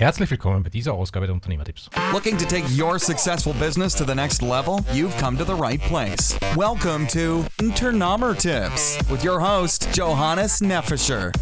Herzlich 0.00 0.30
willkommen 0.30 0.62
bei 0.62 0.70
dieser 0.70 0.94
Ausgabe 0.94 1.26
der 1.26 1.34
Unternehmertipps. 1.34 1.90
Looking 2.10 2.38
to 2.38 2.46
take 2.46 2.64
your 2.74 2.98
successful 2.98 3.52
business 3.52 3.94
to 3.94 4.02
the 4.02 4.14
next 4.14 4.40
level? 4.40 4.76
You've 4.94 5.14
come 5.20 5.36
to 5.36 5.44
the 5.44 5.52
right 5.52 5.78
place. 5.78 6.38
Welcome 6.56 7.06
to 7.08 7.44
Unternehmertipps 7.60 8.98
with 9.10 9.22
your 9.22 9.38
host 9.38 9.94
Johannes 9.94 10.62
Neffischer. 10.62 11.32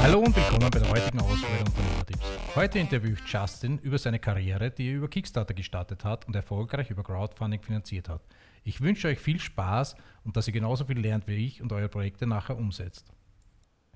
Hallo 0.00 0.20
und 0.20 0.34
willkommen 0.34 0.70
bei 0.70 0.78
der 0.78 0.88
heutigen 0.88 1.20
Ausgabe 1.20 1.52
der 1.58 1.66
Unternehmertipps. 1.66 2.24
Heute 2.56 2.78
interviewe 2.78 3.18
ich 3.22 3.30
Justin 3.30 3.78
über 3.80 3.98
seine 3.98 4.18
Karriere, 4.18 4.70
die 4.70 4.88
er 4.88 4.96
über 4.96 5.08
Kickstarter 5.08 5.52
gestartet 5.52 6.06
hat 6.06 6.26
und 6.26 6.34
erfolgreich 6.34 6.88
über 6.88 7.02
Crowdfunding 7.02 7.60
finanziert 7.60 8.08
hat. 8.08 8.22
Ich 8.62 8.80
wünsche 8.80 9.08
euch 9.08 9.18
viel 9.18 9.40
Spaß 9.40 9.94
und 10.24 10.38
dass 10.38 10.46
ihr 10.46 10.54
genauso 10.54 10.86
viel 10.86 11.00
lernt 11.00 11.26
wie 11.26 11.34
ich 11.34 11.60
und 11.60 11.70
eure 11.70 11.90
Projekte 11.90 12.26
nachher 12.26 12.56
umsetzt. 12.56 13.12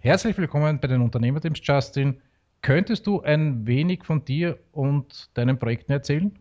Herzlich 0.00 0.36
willkommen 0.36 0.78
bei 0.78 0.88
den 0.88 1.00
Unternehmertipps, 1.00 1.62
Justin. 1.64 2.20
Könntest 2.62 3.06
du 3.06 3.20
ein 3.20 3.66
wenig 3.66 4.04
von 4.04 4.24
dir 4.24 4.58
und 4.72 5.30
deinen 5.34 5.58
Projekten 5.58 5.92
erzählen? 5.92 6.36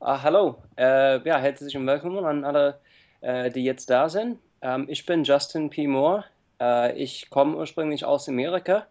Ah, 0.00 0.22
hallo, 0.22 0.56
äh, 0.76 1.22
ja, 1.26 1.38
herzlich 1.38 1.74
willkommen 1.74 2.24
an 2.24 2.44
alle, 2.44 2.80
äh, 3.20 3.50
die 3.50 3.62
jetzt 3.62 3.90
da 3.90 4.08
sind. 4.08 4.38
Ähm, 4.62 4.86
ich 4.88 5.06
bin 5.06 5.22
Justin 5.22 5.70
P. 5.70 5.86
Moore. 5.86 6.24
Äh, 6.60 6.96
ich 6.96 7.30
komme 7.30 7.56
ursprünglich 7.56 8.04
aus 8.04 8.28
Amerika 8.28 8.86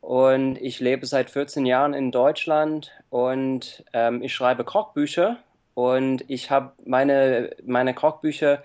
und 0.00 0.58
ich 0.58 0.80
lebe 0.80 1.06
seit 1.06 1.30
14 1.30 1.66
Jahren 1.66 1.94
in 1.94 2.12
Deutschland 2.12 2.92
und 3.10 3.84
ähm, 3.94 4.22
ich 4.22 4.34
schreibe 4.34 4.64
Kochbücher 4.64 5.38
und 5.74 6.24
ich 6.28 6.50
habe 6.50 6.72
meine, 6.84 7.50
meine 7.64 7.94
Kochbücher 7.94 8.62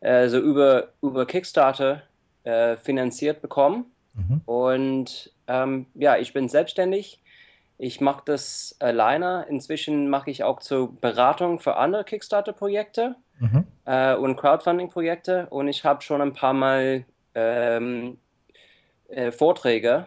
äh, 0.00 0.28
so 0.28 0.38
über, 0.38 0.88
über 1.00 1.26
Kickstarter 1.26 2.02
äh, 2.42 2.76
finanziert 2.76 3.40
bekommen. 3.40 3.86
Mhm. 4.14 4.40
Und 4.44 5.32
ähm, 5.46 5.86
ja, 5.94 6.16
ich 6.16 6.32
bin 6.32 6.48
selbstständig. 6.48 7.20
Ich 7.76 8.00
mache 8.00 8.22
das 8.24 8.76
alleine. 8.78 9.46
Inzwischen 9.48 10.08
mache 10.08 10.30
ich 10.30 10.44
auch 10.44 10.60
zur 10.60 10.94
Beratung 11.00 11.58
für 11.58 11.76
andere 11.76 12.04
Kickstarter-Projekte 12.04 13.16
mhm. 13.40 13.66
äh, 13.84 14.14
und 14.14 14.36
Crowdfunding-Projekte. 14.36 15.48
Und 15.50 15.68
ich 15.68 15.84
habe 15.84 16.02
schon 16.02 16.20
ein 16.20 16.32
paar 16.32 16.54
Mal 16.54 17.04
ähm, 17.34 18.18
äh, 19.08 19.32
Vorträge 19.32 20.06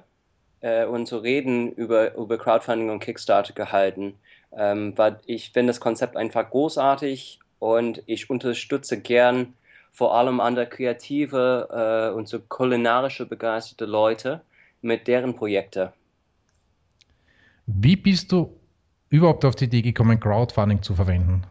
äh, 0.62 0.86
und 0.86 1.08
zu 1.08 1.18
so 1.18 1.22
reden 1.22 1.72
über, 1.74 2.16
über 2.16 2.38
Crowdfunding 2.38 2.90
und 2.90 3.00
Kickstarter 3.00 3.54
gehalten. 3.54 4.18
Ähm, 4.56 4.94
weil 4.98 5.20
ich 5.26 5.52
finde 5.52 5.72
das 5.72 5.82
Konzept 5.82 6.16
einfach 6.16 6.50
großartig 6.50 7.40
und 7.60 8.02
ich 8.06 8.30
unterstütze 8.30 9.02
gern 9.02 9.54
vor 9.92 10.16
allem 10.16 10.40
andere 10.40 10.68
kreative 10.68 11.68
äh, 12.12 12.16
und 12.16 12.28
so 12.30 12.40
kulinarische 12.40 13.26
begeisterte 13.26 13.86
Leute 13.86 14.42
mit 14.82 15.08
deren 15.08 15.36
Projekten. 15.36 15.90
Wie 17.66 17.96
bist 17.96 18.32
du 18.32 18.58
überhaupt 19.10 19.46
auf 19.46 19.56
die 19.56 19.66
Idee 19.66 19.82
gekommen, 19.82 20.20
Crowdfunding 20.20 20.82
zu 20.82 20.96
verwenden? 20.96 21.44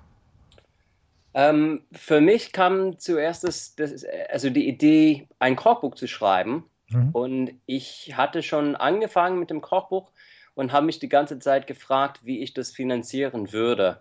Ähm, 1.34 1.82
für 1.92 2.22
mich 2.22 2.52
kam 2.52 2.98
zuerst 2.98 3.44
das, 3.44 3.74
das, 3.74 4.04
also 4.30 4.48
die 4.48 4.66
Idee, 4.66 5.28
ein 5.38 5.54
Kochbuch 5.54 5.94
zu 5.94 6.08
schreiben. 6.08 6.64
Mhm. 6.88 7.10
Und 7.12 7.52
ich 7.66 8.14
hatte 8.16 8.42
schon 8.42 8.74
angefangen 8.74 9.38
mit 9.38 9.50
dem 9.50 9.60
Kochbuch 9.60 10.10
und 10.54 10.72
habe 10.72 10.86
mich 10.86 10.98
die 10.98 11.10
ganze 11.10 11.38
Zeit 11.38 11.66
gefragt, 11.66 12.20
wie 12.24 12.42
ich 12.42 12.54
das 12.54 12.70
finanzieren 12.70 13.52
würde. 13.52 14.00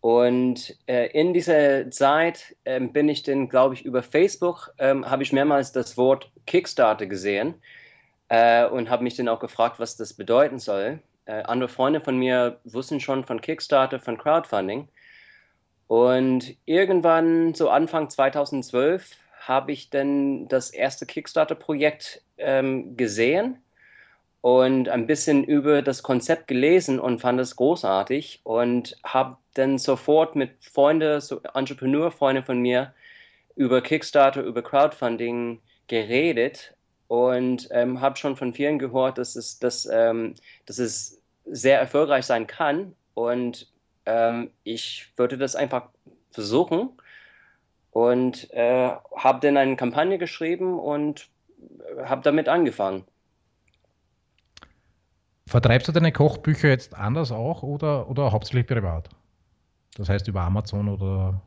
Und 0.00 0.76
äh, 0.86 1.06
in 1.18 1.32
dieser 1.32 1.90
Zeit 1.90 2.54
äh, 2.64 2.78
bin 2.78 3.08
ich 3.08 3.22
dann, 3.22 3.48
glaube 3.48 3.74
ich, 3.74 3.84
über 3.84 4.02
Facebook, 4.02 4.72
äh, 4.76 4.94
habe 4.94 5.22
ich 5.22 5.32
mehrmals 5.32 5.72
das 5.72 5.96
Wort 5.96 6.30
Kickstarter 6.46 7.06
gesehen 7.06 7.54
äh, 8.28 8.66
und 8.66 8.90
habe 8.90 9.02
mich 9.02 9.16
dann 9.16 9.28
auch 9.28 9.40
gefragt, 9.40 9.78
was 9.78 9.96
das 9.96 10.14
bedeuten 10.14 10.58
soll. 10.58 11.00
Äh, 11.26 11.42
andere 11.42 11.68
Freunde 11.68 12.00
von 12.00 12.16
mir 12.16 12.58
wussten 12.64 13.00
schon 13.00 13.24
von 13.24 13.40
Kickstarter, 13.40 14.00
von 14.00 14.18
Crowdfunding. 14.18 14.88
Und 15.86 16.56
irgendwann, 16.66 17.54
so 17.54 17.70
Anfang 17.70 18.10
2012, 18.10 19.16
habe 19.40 19.72
ich 19.72 19.88
dann 19.90 20.46
das 20.48 20.70
erste 20.70 21.06
Kickstarter-Projekt 21.06 22.22
ähm, 22.36 22.96
gesehen 22.96 23.62
und 24.42 24.88
ein 24.88 25.06
bisschen 25.06 25.42
über 25.44 25.80
das 25.80 26.02
Konzept 26.02 26.46
gelesen 26.46 27.00
und 27.00 27.20
fand 27.20 27.40
es 27.40 27.56
großartig 27.56 28.40
und 28.44 28.96
habe 29.04 29.38
dann 29.54 29.78
sofort 29.78 30.36
mit 30.36 30.50
Freunden, 30.62 31.20
so 31.20 31.40
Entrepreneur-Freunde 31.54 32.42
von 32.42 32.60
mir, 32.60 32.92
über 33.56 33.80
Kickstarter, 33.80 34.42
über 34.42 34.62
Crowdfunding 34.62 35.60
geredet 35.88 36.74
und 37.08 37.68
ähm, 37.72 38.00
habe 38.00 38.16
schon 38.16 38.36
von 38.36 38.54
vielen 38.54 38.78
gehört, 38.78 39.18
dass 39.18 39.34
es, 39.34 39.58
dass, 39.58 39.88
ähm, 39.90 40.34
dass 40.66 40.78
es 40.78 41.20
sehr 41.44 41.80
erfolgreich 41.80 42.26
sein 42.26 42.46
kann 42.46 42.94
und 43.14 43.72
ähm, 44.06 44.50
ich 44.64 45.12
würde 45.16 45.36
das 45.38 45.56
einfach 45.56 45.88
versuchen 46.30 46.90
und 47.90 48.52
äh, 48.52 48.90
habe 49.16 49.40
dann 49.40 49.56
eine 49.56 49.76
Kampagne 49.76 50.18
geschrieben 50.18 50.78
und 50.78 51.28
habe 52.04 52.22
damit 52.22 52.48
angefangen. 52.48 53.04
Vertreibst 55.46 55.88
du 55.88 55.92
deine 55.92 56.12
Kochbücher 56.12 56.68
jetzt 56.68 56.94
anders 56.94 57.32
auch 57.32 57.62
oder, 57.62 58.08
oder 58.10 58.32
hauptsächlich 58.32 58.66
privat? 58.66 59.08
Das 59.96 60.08
heißt 60.08 60.28
über 60.28 60.42
Amazon 60.42 60.88
oder 60.88 61.40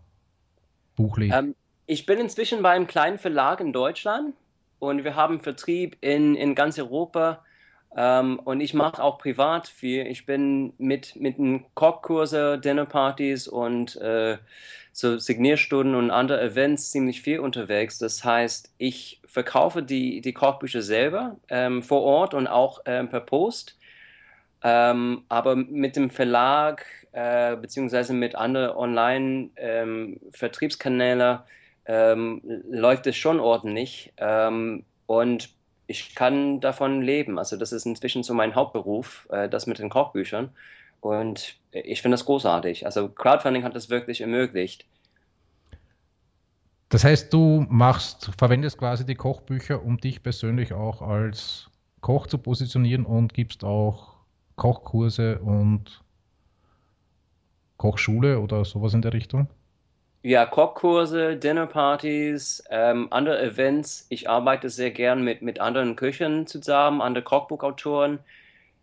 Buchläden? 0.96 1.38
Ähm, 1.38 1.56
ich 1.86 2.06
bin 2.06 2.20
inzwischen 2.20 2.64
bei 2.64 2.72
einem 2.72 2.88
kleinen 2.88 3.20
Verlag 3.20 3.60
in 3.60 3.74
Deutschland 3.74 4.34
und 4.82 5.04
wir 5.04 5.16
haben 5.16 5.42
Vertrieb 5.42 5.98
in, 6.02 6.36
in 6.36 6.56
ganz 6.56 6.80
Europa. 6.80 7.46
Ähm, 7.96 8.40
und 8.40 8.62
ich 8.62 8.74
mache 8.74 9.04
auch 9.04 9.20
privat 9.20 9.68
viel. 9.68 10.08
Ich 10.08 10.26
bin 10.26 10.74
mit, 10.80 11.16
mit 11.18 11.36
Kochkurse, 11.76 12.58
Dinnerpartys 12.58 13.48
und 13.48 13.96
äh, 13.98 14.40
so 14.92 15.20
Signierstunden 15.20 15.94
und 15.94 16.10
andere 16.10 16.42
Events 16.42 16.90
ziemlich 16.90 17.22
viel 17.22 17.38
unterwegs. 17.40 18.00
Das 18.00 18.24
heißt, 18.24 18.74
ich 18.80 19.22
verkaufe 19.26 19.84
die, 19.84 20.22
die 20.22 20.34
Kochbücher 20.34 20.82
selber 20.82 21.38
ähm, 21.50 21.84
vor 21.84 22.02
Ort 22.02 22.34
und 22.34 22.48
auch 22.48 22.80
ähm, 22.86 23.08
per 23.08 23.20
Post. 23.20 23.78
Ähm, 24.64 25.26
aber 25.30 25.56
mit 25.56 25.96
dem 25.96 26.10
Verlag 26.10 26.88
äh, 27.12 27.56
beziehungsweise 27.56 28.14
mit 28.14 28.34
anderen 28.36 28.72
Online-Vertriebskanälen 28.72 31.42
ähm, 31.86 32.42
läuft 32.70 33.08
es 33.08 33.16
schon 33.18 33.40
ordentlich. 33.40 34.14
Ähm, 34.18 34.84
und 35.08 35.50
ich 35.88 36.16
kann 36.16 36.60
davon 36.62 37.02
leben. 37.02 37.38
Also 37.38 37.58
das 37.58 37.72
ist 37.72 37.86
inzwischen 37.86 38.24
so 38.24 38.34
mein 38.34 38.56
Hauptberuf, 38.56 39.28
äh, 39.32 39.50
das 39.50 39.68
mit 39.68 39.80
den 39.80 39.90
Kochbüchern. 39.90 40.50
Und 41.02 41.58
ich 41.72 42.02
finde 42.02 42.16
das 42.16 42.26
großartig. 42.26 42.86
Also 42.86 43.10
Crowdfunding 43.10 43.64
hat 43.64 43.76
das 43.76 43.90
wirklich 43.90 44.22
ermöglicht. 44.22 44.86
Das 46.90 47.04
heißt, 47.04 47.34
du 47.34 47.66
machst, 47.70 48.32
verwendest 48.38 48.78
quasi 48.78 49.06
die 49.06 49.16
Kochbücher, 49.16 49.84
um 49.84 49.98
dich 49.98 50.22
persönlich 50.22 50.74
auch 50.74 51.02
als 51.02 51.70
Koch 52.02 52.28
zu 52.28 52.38
positionieren 52.38 53.06
und 53.06 53.34
gibst 53.34 53.64
auch 53.64 54.16
Kochkurse 54.58 55.40
und 55.40 56.04
Kochschule 57.78 58.40
oder 58.40 58.66
sowas 58.66 58.94
in 58.94 59.02
der 59.02 59.14
Richtung? 59.14 59.48
Ja, 60.24 60.46
Kochkurse, 60.46 61.36
Dinnerpartys, 61.38 62.64
ähm, 62.70 63.08
andere 63.12 63.42
Events. 63.42 64.06
Ich 64.10 64.30
arbeite 64.30 64.70
sehr 64.70 64.92
gern 64.92 65.24
mit, 65.24 65.42
mit 65.42 65.60
anderen 65.60 65.96
Köchen 65.96 66.46
zusammen, 66.46 67.02
anderen 67.02 67.26
Kochbuchautoren. 67.26 68.20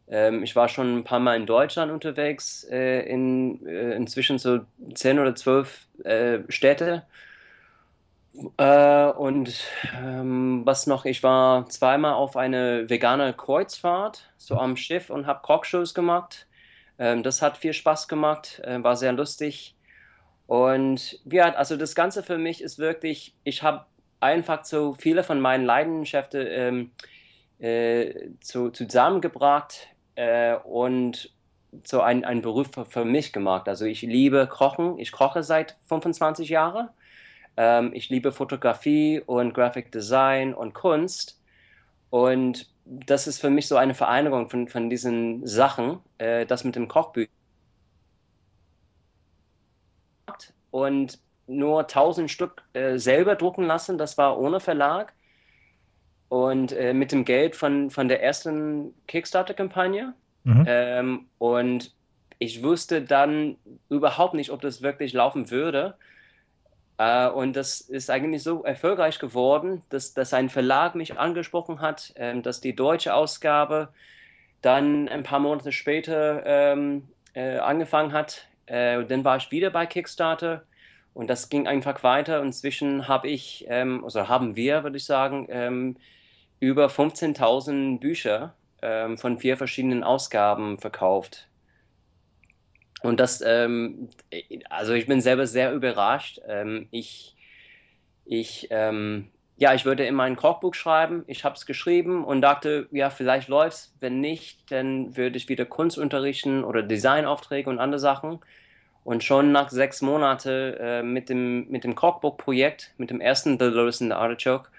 Ähm, 0.08 0.42
ich 0.44 0.56
war 0.56 0.68
schon 0.68 0.98
ein 0.98 1.04
paar 1.04 1.20
Mal 1.20 1.36
in 1.36 1.46
Deutschland 1.46 1.92
unterwegs, 1.92 2.64
äh, 2.70 3.00
in 3.08 3.66
äh, 3.66 3.92
inzwischen 3.96 4.38
so 4.38 4.60
zehn 4.94 5.18
oder 5.20 5.34
zwölf 5.36 5.88
äh, 6.04 6.40
Städte. 6.50 7.06
Äh, 8.56 9.06
und 9.12 9.64
ähm, 9.96 10.62
was 10.64 10.86
noch, 10.86 11.04
ich 11.04 11.22
war 11.22 11.68
zweimal 11.68 12.14
auf 12.14 12.36
eine 12.36 12.88
vegane 12.88 13.32
Kreuzfahrt, 13.34 14.30
so 14.36 14.56
am 14.58 14.76
Schiff 14.76 15.10
und 15.10 15.26
habe 15.26 15.40
Kochshows 15.42 15.94
gemacht. 15.94 16.46
Ähm, 16.98 17.22
das 17.22 17.42
hat 17.42 17.56
viel 17.56 17.72
Spaß 17.72 18.06
gemacht, 18.08 18.60
äh, 18.64 18.82
war 18.82 18.96
sehr 18.96 19.12
lustig. 19.12 19.77
Und 20.48 21.20
ja, 21.30 21.54
also 21.54 21.76
das 21.76 21.94
Ganze 21.94 22.24
für 22.24 22.38
mich 22.38 22.62
ist 22.62 22.80
wirklich, 22.80 23.36
ich 23.44 23.62
habe 23.62 23.86
einfach 24.18 24.64
so 24.64 24.94
viele 24.94 25.22
von 25.22 25.40
meinen 25.40 25.64
Leidenschaften 25.64 26.46
ähm, 26.48 26.90
äh, 27.60 28.30
zu, 28.40 28.70
zusammengebracht 28.70 29.86
äh, 30.16 30.56
und 30.56 31.32
so 31.84 32.00
einen, 32.00 32.24
einen 32.24 32.42
Beruf 32.42 32.72
für, 32.72 32.84
für 32.84 33.04
mich 33.04 33.32
gemacht. 33.32 33.68
Also 33.68 33.84
ich 33.84 34.02
liebe 34.02 34.48
Kochen, 34.48 34.98
ich 34.98 35.12
koche 35.12 35.44
seit 35.44 35.76
25 35.86 36.48
Jahren 36.48 36.88
ähm, 37.58 37.90
ich 37.92 38.08
liebe 38.08 38.32
Fotografie 38.32 39.20
und 39.26 39.52
Graphic 39.52 39.90
Design 39.92 40.54
und 40.54 40.74
Kunst. 40.74 41.42
Und 42.10 42.70
das 42.84 43.26
ist 43.26 43.40
für 43.40 43.50
mich 43.50 43.66
so 43.68 43.76
eine 43.76 43.94
Vereinigung 43.94 44.48
von, 44.48 44.68
von 44.68 44.88
diesen 44.88 45.46
Sachen, 45.46 45.98
äh, 46.18 46.46
das 46.46 46.64
mit 46.64 46.76
dem 46.76 46.88
Kochbüchern. 46.88 47.37
Und 50.70 51.18
nur 51.46 51.80
1000 51.80 52.30
Stück 52.30 52.62
äh, 52.74 52.98
selber 52.98 53.34
drucken 53.36 53.64
lassen, 53.64 53.98
das 53.98 54.18
war 54.18 54.38
ohne 54.38 54.60
Verlag. 54.60 55.12
und 56.28 56.72
äh, 56.72 56.92
mit 56.92 57.12
dem 57.12 57.24
Geld 57.24 57.56
von, 57.56 57.90
von 57.90 58.08
der 58.08 58.22
ersten 58.22 58.94
Kickstarter-Kampagne. 59.06 60.12
Mhm. 60.44 60.64
Ähm, 60.66 61.26
und 61.38 61.92
ich 62.38 62.62
wusste 62.62 63.02
dann 63.02 63.56
überhaupt 63.88 64.34
nicht, 64.34 64.50
ob 64.50 64.60
das 64.60 64.82
wirklich 64.82 65.12
laufen 65.12 65.50
würde. 65.50 65.94
Äh, 66.98 67.28
und 67.28 67.56
das 67.56 67.80
ist 67.80 68.10
eigentlich 68.10 68.42
so 68.42 68.62
erfolgreich 68.64 69.18
geworden, 69.18 69.82
dass, 69.88 70.14
dass 70.14 70.34
ein 70.34 70.48
Verlag 70.50 70.94
mich 70.94 71.18
angesprochen 71.18 71.80
hat, 71.80 72.12
äh, 72.16 72.40
dass 72.40 72.60
die 72.60 72.76
deutsche 72.76 73.14
Ausgabe 73.14 73.88
dann 74.60 75.08
ein 75.08 75.22
paar 75.22 75.38
Monate 75.38 75.72
später 75.72 76.42
ähm, 76.44 77.08
äh, 77.34 77.58
angefangen 77.58 78.12
hat. 78.12 78.48
Äh, 78.68 79.04
dann 79.04 79.24
war 79.24 79.36
ich 79.36 79.50
wieder 79.50 79.70
bei 79.70 79.86
Kickstarter 79.86 80.64
und 81.14 81.28
das 81.28 81.48
ging 81.48 81.66
einfach 81.66 82.02
weiter. 82.02 82.42
Inzwischen 82.42 83.08
habe 83.08 83.28
ich, 83.28 83.64
ähm, 83.68 84.04
also 84.04 84.28
haben 84.28 84.56
wir, 84.56 84.84
würde 84.84 84.96
ich 84.96 85.04
sagen, 85.04 85.46
ähm, 85.50 85.96
über 86.60 86.86
15.000 86.86 88.00
Bücher 88.00 88.54
ähm, 88.82 89.18
von 89.18 89.38
vier 89.38 89.56
verschiedenen 89.56 90.04
Ausgaben 90.04 90.78
verkauft. 90.78 91.48
Und 93.02 93.20
das, 93.20 93.40
ähm, 93.40 94.10
also 94.70 94.92
ich 94.92 95.06
bin 95.06 95.20
selber 95.20 95.46
sehr 95.46 95.72
überrascht. 95.72 96.40
Ähm, 96.46 96.88
ich, 96.90 97.36
ich, 98.24 98.68
ähm, 98.70 99.30
ja, 99.58 99.74
ich 99.74 99.84
würde 99.84 100.06
immer 100.06 100.22
ein 100.22 100.36
Kochbuch 100.36 100.74
schreiben. 100.74 101.24
Ich 101.26 101.44
habe 101.44 101.56
es 101.56 101.66
geschrieben 101.66 102.24
und 102.24 102.42
dachte, 102.42 102.88
ja, 102.92 103.10
vielleicht 103.10 103.48
läuft 103.48 103.76
es. 103.76 103.94
Wenn 103.98 104.20
nicht, 104.20 104.70
dann 104.70 105.16
würde 105.16 105.36
ich 105.36 105.48
wieder 105.48 105.64
Kunst 105.64 105.98
unterrichten 105.98 106.62
oder 106.62 106.82
Designaufträge 106.82 107.68
und 107.68 107.80
andere 107.80 107.98
Sachen. 107.98 108.38
Und 109.02 109.24
schon 109.24 109.50
nach 109.50 109.70
sechs 109.70 110.00
Monaten 110.00 110.74
äh, 110.78 111.02
mit 111.02 111.28
dem, 111.28 111.68
mit 111.70 111.82
dem 111.82 111.96
Kochbuch-Projekt, 111.96 112.94
mit 112.98 113.10
dem 113.10 113.20
ersten 113.20 113.58
The 113.58 113.64
Lotus 113.66 114.00
in 114.00 114.08
the 114.08 114.12
Artichoke 114.14 114.70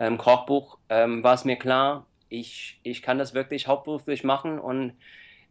ähm, 0.00 0.18
Kochbuch, 0.18 0.78
ähm, 0.88 1.22
war 1.22 1.34
es 1.34 1.44
mir 1.44 1.56
klar, 1.56 2.04
ich, 2.28 2.80
ich 2.82 3.02
kann 3.02 3.18
das 3.18 3.34
wirklich 3.34 3.68
hauptberuflich 3.68 4.24
machen 4.24 4.58
und 4.58 4.94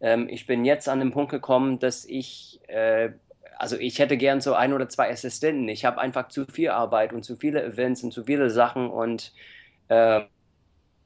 ähm, 0.01 0.27
ich 0.29 0.45
bin 0.45 0.65
jetzt 0.65 0.89
an 0.89 0.99
den 0.99 1.11
Punkt 1.11 1.31
gekommen, 1.31 1.79
dass 1.79 2.03
ich, 2.03 2.59
äh, 2.67 3.11
also 3.57 3.77
ich 3.77 3.99
hätte 3.99 4.17
gern 4.17 4.41
so 4.41 4.53
ein 4.53 4.73
oder 4.73 4.89
zwei 4.89 5.09
Assistenten. 5.09 5.67
Ich 5.69 5.85
habe 5.85 5.99
einfach 6.01 6.27
zu 6.29 6.45
viel 6.45 6.69
Arbeit 6.69 7.13
und 7.13 7.23
zu 7.23 7.35
viele 7.35 7.63
Events 7.63 8.03
und 8.03 8.11
zu 8.11 8.23
viele 8.23 8.49
Sachen 8.49 8.89
und 8.89 9.33
äh, 9.89 10.21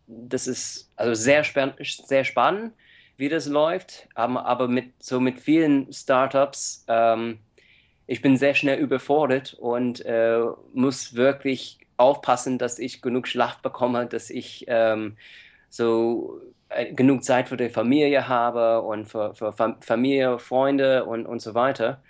das 0.07 0.47
ist 0.47 0.91
also 0.95 1.13
sehr, 1.13 1.43
sehr 1.43 2.23
spannend, 2.23 2.73
wie 3.17 3.29
das 3.29 3.47
läuft, 3.47 4.07
aber, 4.15 4.45
aber 4.45 4.67
mit 4.67 4.93
so 4.99 5.19
mit 5.19 5.39
vielen 5.39 5.91
Startups. 5.91 6.85
Ähm, 6.87 7.39
ich 8.07 8.21
bin 8.21 8.37
sehr 8.37 8.53
schnell 8.53 8.79
überfordert 8.79 9.53
und 9.55 10.05
äh, 10.05 10.39
muss 10.73 11.15
wirklich 11.15 11.79
aufpassen, 11.97 12.57
dass 12.57 12.79
ich 12.79 13.01
genug 13.01 13.27
Schlaf 13.27 13.57
bekomme, 13.61 14.05
dass 14.05 14.29
ich 14.29 14.65
ähm, 14.67 15.17
so 15.69 16.41
äh, 16.69 16.93
genug 16.93 17.23
Zeit 17.23 17.49
für 17.49 17.57
die 17.57 17.69
Familie 17.69 18.27
habe 18.27 18.81
und 18.81 19.05
für, 19.05 19.33
für 19.35 19.53
Familie, 19.81 20.39
Freunde 20.39 21.05
und, 21.05 21.25
und 21.25 21.41
so 21.41 21.53
weiter. 21.53 22.01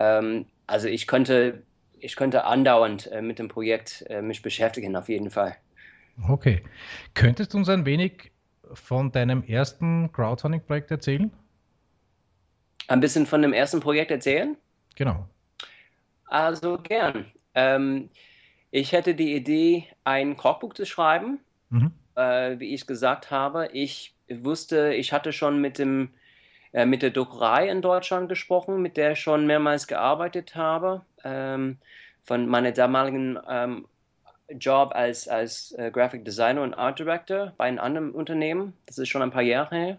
Ähm, 0.00 0.46
also 0.66 0.88
ich 0.88 1.06
könnte, 1.06 1.62
ich 2.00 2.16
könnte 2.16 2.44
andauernd 2.44 3.06
äh, 3.12 3.22
mit 3.22 3.38
dem 3.38 3.48
Projekt 3.48 4.04
äh, 4.08 4.22
mich 4.22 4.42
beschäftigen, 4.42 4.96
auf 4.96 5.08
jeden 5.08 5.30
Fall. 5.30 5.56
Okay. 6.28 6.62
Könntest 7.14 7.54
du 7.54 7.58
uns 7.58 7.68
ein 7.68 7.86
wenig 7.86 8.32
von 8.72 9.12
deinem 9.12 9.44
ersten 9.44 10.10
Crowdfunding-Projekt 10.12 10.90
erzählen? 10.90 11.30
Ein 12.88 13.00
bisschen 13.00 13.26
von 13.26 13.42
dem 13.42 13.52
ersten 13.52 13.80
Projekt 13.80 14.10
erzählen? 14.10 14.56
Genau. 14.96 15.28
Also 16.26 16.78
gern. 16.78 17.26
Ähm, 17.54 18.10
ich 18.70 18.92
hätte 18.92 19.14
die 19.14 19.34
Idee, 19.34 19.86
ein 20.04 20.36
Kochbuch 20.36 20.74
zu 20.74 20.86
schreiben. 20.86 21.40
Mhm. 21.70 21.92
Äh, 22.14 22.58
wie 22.58 22.74
ich 22.74 22.86
gesagt 22.86 23.30
habe, 23.30 23.68
ich 23.72 24.14
wusste, 24.28 24.94
ich 24.94 25.12
hatte 25.12 25.32
schon 25.32 25.60
mit 25.60 25.78
dem 25.78 26.10
äh, 26.72 26.86
mit 26.86 27.02
der 27.02 27.10
Druckerei 27.10 27.68
in 27.68 27.82
Deutschland 27.82 28.28
gesprochen, 28.28 28.80
mit 28.82 28.96
der 28.96 29.12
ich 29.12 29.20
schon 29.20 29.46
mehrmals 29.46 29.86
gearbeitet 29.86 30.54
habe, 30.54 31.02
ähm, 31.24 31.78
von 32.24 32.46
meinem 32.46 32.74
damaligen 32.74 33.38
ähm, 33.48 33.86
Job 34.58 34.92
als, 34.94 35.28
als 35.28 35.72
äh, 35.72 35.90
Graphic 35.90 36.24
Designer 36.24 36.62
und 36.62 36.74
Art 36.74 36.98
Director 36.98 37.52
bei 37.56 37.64
einem 37.64 37.78
anderen 37.78 38.10
Unternehmen. 38.12 38.74
Das 38.86 38.98
ist 38.98 39.08
schon 39.08 39.22
ein 39.22 39.30
paar 39.30 39.42
Jahre 39.42 39.76
her. 39.76 39.98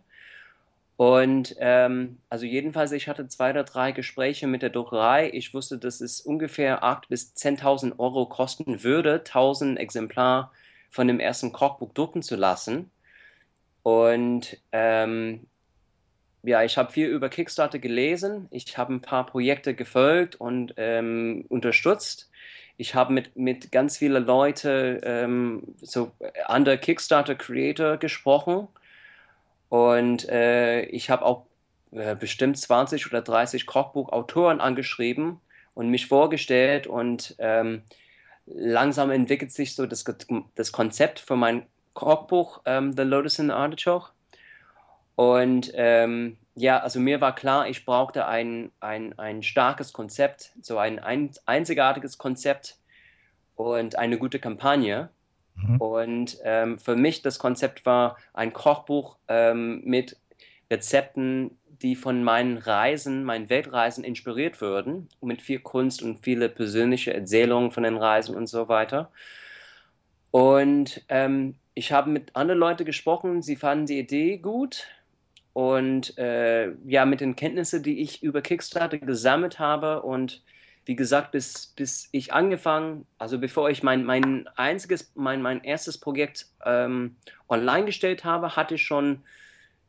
Und 0.97 1.56
ähm, 1.57 2.19
also 2.29 2.45
jedenfalls, 2.45 2.91
ich 2.91 3.07
hatte 3.07 3.27
zwei 3.27 3.50
oder 3.50 3.63
drei 3.63 3.91
Gespräche 3.91 4.45
mit 4.45 4.62
der 4.62 4.69
Druckerei. 4.69 5.31
Ich 5.33 5.53
wusste, 5.53 5.79
dass 5.79 6.00
es 6.00 6.21
ungefähr 6.21 6.83
8.000 6.83 7.07
bis 7.09 7.33
10.000 7.35 7.97
Euro 7.97 8.27
kosten 8.27 8.83
würde, 8.83 9.15
1000 9.15 9.79
Exemplar 9.79 10.51
von 10.91 11.07
dem 11.07 11.19
ersten 11.19 11.53
Kochbuch 11.53 11.94
drucken 11.94 12.21
zu 12.21 12.35
lassen. 12.35 12.91
Und 13.81 14.62
ähm, 14.71 15.47
ja, 16.44 16.64
ich 16.64 16.78
habe 16.78 16.92
viel 16.92 17.08
über 17.08 17.30
Kickstarter 17.30 17.80
gelesen. 17.80 18.48
Ich 18.52 18.78
habe 18.78 18.94
ein 18.94 19.02
paar 19.02 19.26
Projekte 19.26 19.76
gefolgt 19.76 20.36
und 20.36 20.74
ähm, 20.78 21.46
unterstützt. 21.50 22.30
Ich 22.78 22.96
habe 22.96 23.14
mit, 23.14 23.36
mit 23.36 23.72
ganz 23.72 23.98
vielen 23.98 24.26
Leuten, 24.26 25.00
ähm, 25.04 25.76
so 25.82 26.12
andere 26.48 26.78
Kickstarter-Creator 26.80 27.98
gesprochen 27.98 28.68
und 29.70 30.28
äh, 30.30 30.82
ich 30.86 31.10
habe 31.10 31.24
auch 31.24 31.46
äh, 31.92 32.16
bestimmt 32.16 32.58
20 32.58 33.08
oder 33.08 33.22
30 33.22 33.66
Kochbuchautoren 33.66 34.60
angeschrieben 34.60 35.40
und 35.76 35.90
mich 35.90 36.08
vorgestellt 36.08 36.88
und 36.88 37.36
ähm, 37.38 37.84
langsam 38.46 39.12
entwickelt 39.12 39.52
sich 39.52 39.76
so 39.76 39.86
das, 39.86 40.04
das 40.56 40.72
Konzept 40.72 41.20
für 41.20 41.36
mein 41.36 41.66
Kochbuch 41.94 42.62
ähm, 42.66 42.94
The 42.94 43.04
Lotus 43.04 43.36
the 43.36 43.52
Artichoke. 43.52 44.10
Und 45.21 45.71
ähm, 45.75 46.38
ja, 46.56 46.79
also 46.79 47.00
mir 47.00 47.21
war 47.21 47.35
klar, 47.35 47.69
ich 47.69 47.85
brauchte 47.85 48.25
ein, 48.25 48.71
ein, 48.79 49.19
ein 49.19 49.44
starkes 49.44 49.94
Konzept, 49.94 50.51
so 50.63 50.79
ein, 50.79 50.97
ein 50.97 51.29
einzigartiges 51.45 52.18
Konzept 52.18 52.79
und 53.56 54.00
eine 54.00 54.18
gute 54.18 54.39
Kampagne. 54.39 55.09
Mhm. 55.53 55.77
Und 55.77 56.38
ähm, 56.44 56.79
für 56.79 56.95
mich 56.95 57.21
das 57.21 57.38
Konzept 57.38 57.85
war 57.85 58.18
ein 58.33 58.51
Kochbuch 58.51 59.18
ähm, 59.27 59.83
mit 59.85 60.18
Rezepten, 60.71 61.56
die 61.68 61.95
von 61.95 62.23
meinen 62.23 62.57
Reisen, 62.57 63.23
meinen 63.23 63.47
Weltreisen 63.51 64.03
inspiriert 64.03 64.59
würden, 64.59 65.07
mit 65.21 65.44
viel 65.44 65.59
Kunst 65.59 66.01
und 66.01 66.23
viele 66.23 66.50
persönliche 66.50 67.13
Erzählungen 67.13 67.69
von 67.69 67.83
den 67.83 67.97
Reisen 67.97 68.35
und 68.35 68.47
so 68.47 68.68
weiter. 68.69 69.12
Und 70.31 71.06
ähm, 71.09 71.57
ich 71.75 71.91
habe 71.91 72.09
mit 72.09 72.35
anderen 72.35 72.59
Leuten 72.59 72.85
gesprochen, 72.85 73.44
sie 73.44 73.56
fanden 73.56 73.85
die 73.85 74.00
Idee 74.00 74.39
gut. 74.39 74.88
Und 75.53 76.18
äh, 76.18 76.71
ja, 76.86 77.06
mit 77.06 77.21
den 77.21 77.36
Kenntnissen, 77.36 77.83
die 77.83 78.02
ich 78.02 78.23
über 78.23 78.42
Kickstarter 78.42 78.97
gesammelt 78.97 79.59
habe 79.59 80.02
und 80.02 80.42
wie 80.85 80.95
gesagt, 80.95 81.31
bis, 81.31 81.68
bis 81.76 82.09
ich 82.11 82.33
angefangen, 82.33 83.06
also 83.18 83.37
bevor 83.37 83.69
ich 83.69 83.83
mein, 83.83 84.04
mein 84.04 84.47
einziges, 84.56 85.11
mein, 85.16 85.42
mein 85.42 85.64
erstes 85.64 85.97
Projekt 85.97 86.47
ähm, 86.66 87.16
online 87.49 87.85
gestellt 87.85 88.23
habe, 88.23 88.56
hatte 88.56 88.76
ich 88.76 88.83
schon 88.83 89.23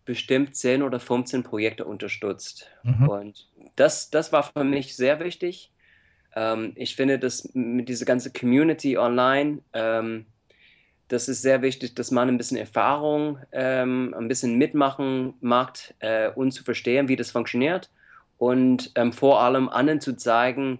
bestimmt 0.05 0.57
10 0.57 0.83
oder 0.83 1.01
15 1.01 1.45
Projekte 1.45 1.85
unterstützt. 1.85 2.71
Mhm. 2.83 3.09
Und 3.09 3.49
das, 3.77 4.11
das 4.11 4.33
war 4.33 4.43
für 4.43 4.65
mich 4.65 4.97
sehr 4.97 5.21
wichtig. 5.21 5.71
Ähm, 6.35 6.73
ich 6.75 6.97
finde, 6.97 7.19
dass 7.19 7.49
mit 7.55 7.89
dieser 7.89 8.05
ganzen 8.05 8.33
Community 8.33 8.99
online, 8.99 9.61
ähm, 9.73 10.27
das 11.13 11.29
ist 11.29 11.43
sehr 11.43 11.61
wichtig, 11.61 11.95
dass 11.95 12.11
man 12.11 12.29
ein 12.29 12.39
bisschen 12.39 12.57
Erfahrung, 12.57 13.39
ähm, 13.53 14.15
ein 14.17 14.29
bisschen 14.29 14.57
mitmachen 14.57 15.35
mag, 15.43 15.77
äh, 15.99 16.31
um 16.31 16.51
zu 16.51 16.65
verstehen, 16.65 17.07
wie 17.09 17.17
das 17.17 17.31
funktioniert 17.31 17.91
und 18.39 18.91
ähm, 18.95 19.13
vor 19.13 19.43
allem 19.43 19.69
anderen 19.69 20.01
zu 20.01 20.17
zeigen, 20.17 20.79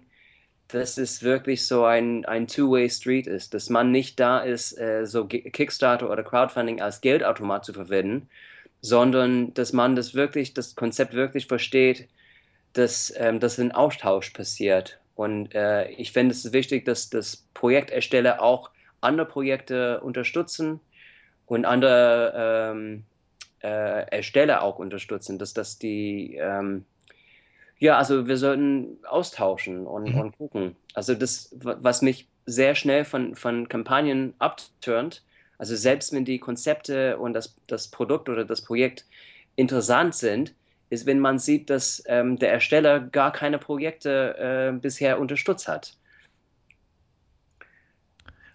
dass 0.69 0.97
es 0.97 1.21
wirklich 1.21 1.67
so 1.67 1.85
ein, 1.85 2.25
ein 2.25 2.47
Two-Way-Street 2.47 3.27
ist, 3.27 3.53
dass 3.53 3.69
man 3.69 3.91
nicht 3.91 4.19
da 4.19 4.39
ist, 4.39 4.75
äh, 4.79 5.05
so 5.05 5.25
Kickstarter 5.27 6.09
oder 6.09 6.23
Crowdfunding 6.23 6.81
als 6.81 7.01
Geldautomat 7.01 7.63
zu 7.63 7.73
verwenden, 7.73 8.27
sondern 8.81 9.53
dass 9.53 9.71
man 9.71 9.95
das 9.95 10.15
wirklich, 10.15 10.55
das 10.55 10.75
Konzept 10.75 11.13
wirklich 11.13 11.45
versteht, 11.45 12.07
dass, 12.73 13.13
ähm, 13.17 13.39
dass 13.39 13.59
ein 13.59 13.71
Austausch 13.71 14.31
passiert. 14.31 14.99
Und 15.13 15.53
äh, 15.53 15.89
ich 15.91 16.11
finde 16.11 16.33
es 16.33 16.53
wichtig, 16.53 16.85
dass 16.85 17.11
das 17.11 17.45
Projektersteller 17.53 18.41
auch 18.41 18.72
andere 19.03 19.27
Projekte 19.27 20.01
unterstützen 20.01 20.79
und 21.45 21.65
andere 21.65 22.71
ähm, 22.73 23.03
äh, 23.61 24.07
Ersteller 24.09 24.61
auch 24.63 24.79
unterstützen, 24.79 25.39
dass 25.39 25.53
das 25.53 25.79
die 25.79 26.37
ähm, 26.39 26.85
ja, 27.83 27.97
also 27.97 28.27
wir 28.27 28.37
sollten 28.37 28.97
austauschen 29.03 29.85
und, 29.85 30.13
mhm. 30.13 30.21
und 30.21 30.37
gucken. 30.37 30.75
Also 30.93 31.15
das, 31.15 31.53
was 31.59 32.01
mich 32.01 32.29
sehr 32.45 32.75
schnell 32.75 33.03
von, 33.03 33.35
von 33.35 33.67
Kampagnen 33.67 34.33
abturnt, 34.39 35.21
also 35.57 35.75
selbst 35.75 36.13
wenn 36.13 36.23
die 36.23 36.39
Konzepte 36.39 37.17
und 37.17 37.33
das, 37.33 37.55
das 37.67 37.89
Produkt 37.89 38.29
oder 38.29 38.45
das 38.45 38.61
Projekt 38.61 39.05
interessant 39.57 40.15
sind, 40.15 40.53
ist, 40.89 41.05
wenn 41.05 41.19
man 41.19 41.39
sieht, 41.39 41.69
dass 41.69 42.03
ähm, 42.07 42.37
der 42.37 42.51
Ersteller 42.51 43.01
gar 43.01 43.33
keine 43.33 43.57
Projekte 43.57 44.37
äh, 44.37 44.77
bisher 44.77 45.19
unterstützt 45.19 45.67
hat. 45.67 45.97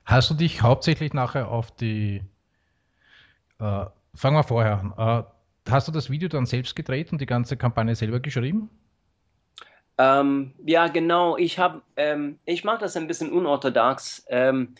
Hast 0.09 0.31
du 0.31 0.35
dich 0.35 0.63
hauptsächlich 0.63 1.13
nachher 1.13 1.51
auf 1.51 1.71
die 1.71 2.23
Äh, 3.61 3.87
fangen 4.15 4.37
wir 4.37 4.45
vorher 4.45 4.79
an. 4.79 4.95
Äh, 4.97 5.71
hast 5.71 5.89
du 5.89 5.93
das 5.93 6.11
Video 6.11 6.29
dann 6.29 6.47
selbst 6.47 6.75
gedreht 6.77 7.13
und 7.13 7.21
die 7.21 7.27
ganze 7.27 7.57
Kampagne 7.57 7.95
selber 7.95 8.21
geschrieben? 8.21 8.71
Ähm, 9.99 10.55
ja, 10.65 10.89
genau. 10.89 11.37
Ich 11.37 11.59
ähm, 11.97 12.39
ich 12.47 12.65
mache 12.65 12.79
das 12.81 12.97
ein 12.97 13.07
bisschen 13.07 13.33
unorthodox. 13.33 14.25
Ähm, 14.29 14.75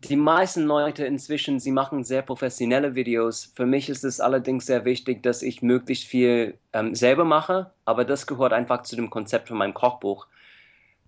die 0.00 0.16
meisten 0.16 0.64
Leute 0.64 1.06
inzwischen, 1.06 1.60
sie 1.60 1.72
machen 1.72 2.04
sehr 2.04 2.22
professionelle 2.22 2.94
Videos. 2.94 3.52
Für 3.54 3.66
mich 3.66 3.88
ist 3.88 4.04
es 4.04 4.20
allerdings 4.20 4.66
sehr 4.66 4.84
wichtig, 4.84 5.22
dass 5.22 5.42
ich 5.42 5.62
möglichst 5.62 6.04
viel 6.04 6.58
ähm, 6.72 6.94
selber 6.94 7.24
mache, 7.24 7.72
aber 7.86 8.04
das 8.04 8.26
gehört 8.26 8.52
einfach 8.52 8.82
zu 8.82 8.96
dem 8.96 9.10
Konzept 9.10 9.48
von 9.48 9.58
meinem 9.58 9.74
Kochbuch, 9.74 10.26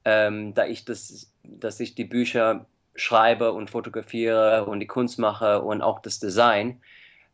ähm, 0.04 0.54
da 0.54 0.66
ich 0.66 0.84
das, 0.84 1.32
dass 1.42 1.80
ich 1.80 1.94
die 1.94 2.04
Bücher 2.04 2.66
schreibe 2.94 3.52
und 3.52 3.70
fotografiere 3.70 4.66
und 4.66 4.80
die 4.80 4.86
Kunst 4.86 5.18
mache 5.18 5.62
und 5.62 5.82
auch 5.82 6.00
das 6.00 6.20
Design. 6.20 6.80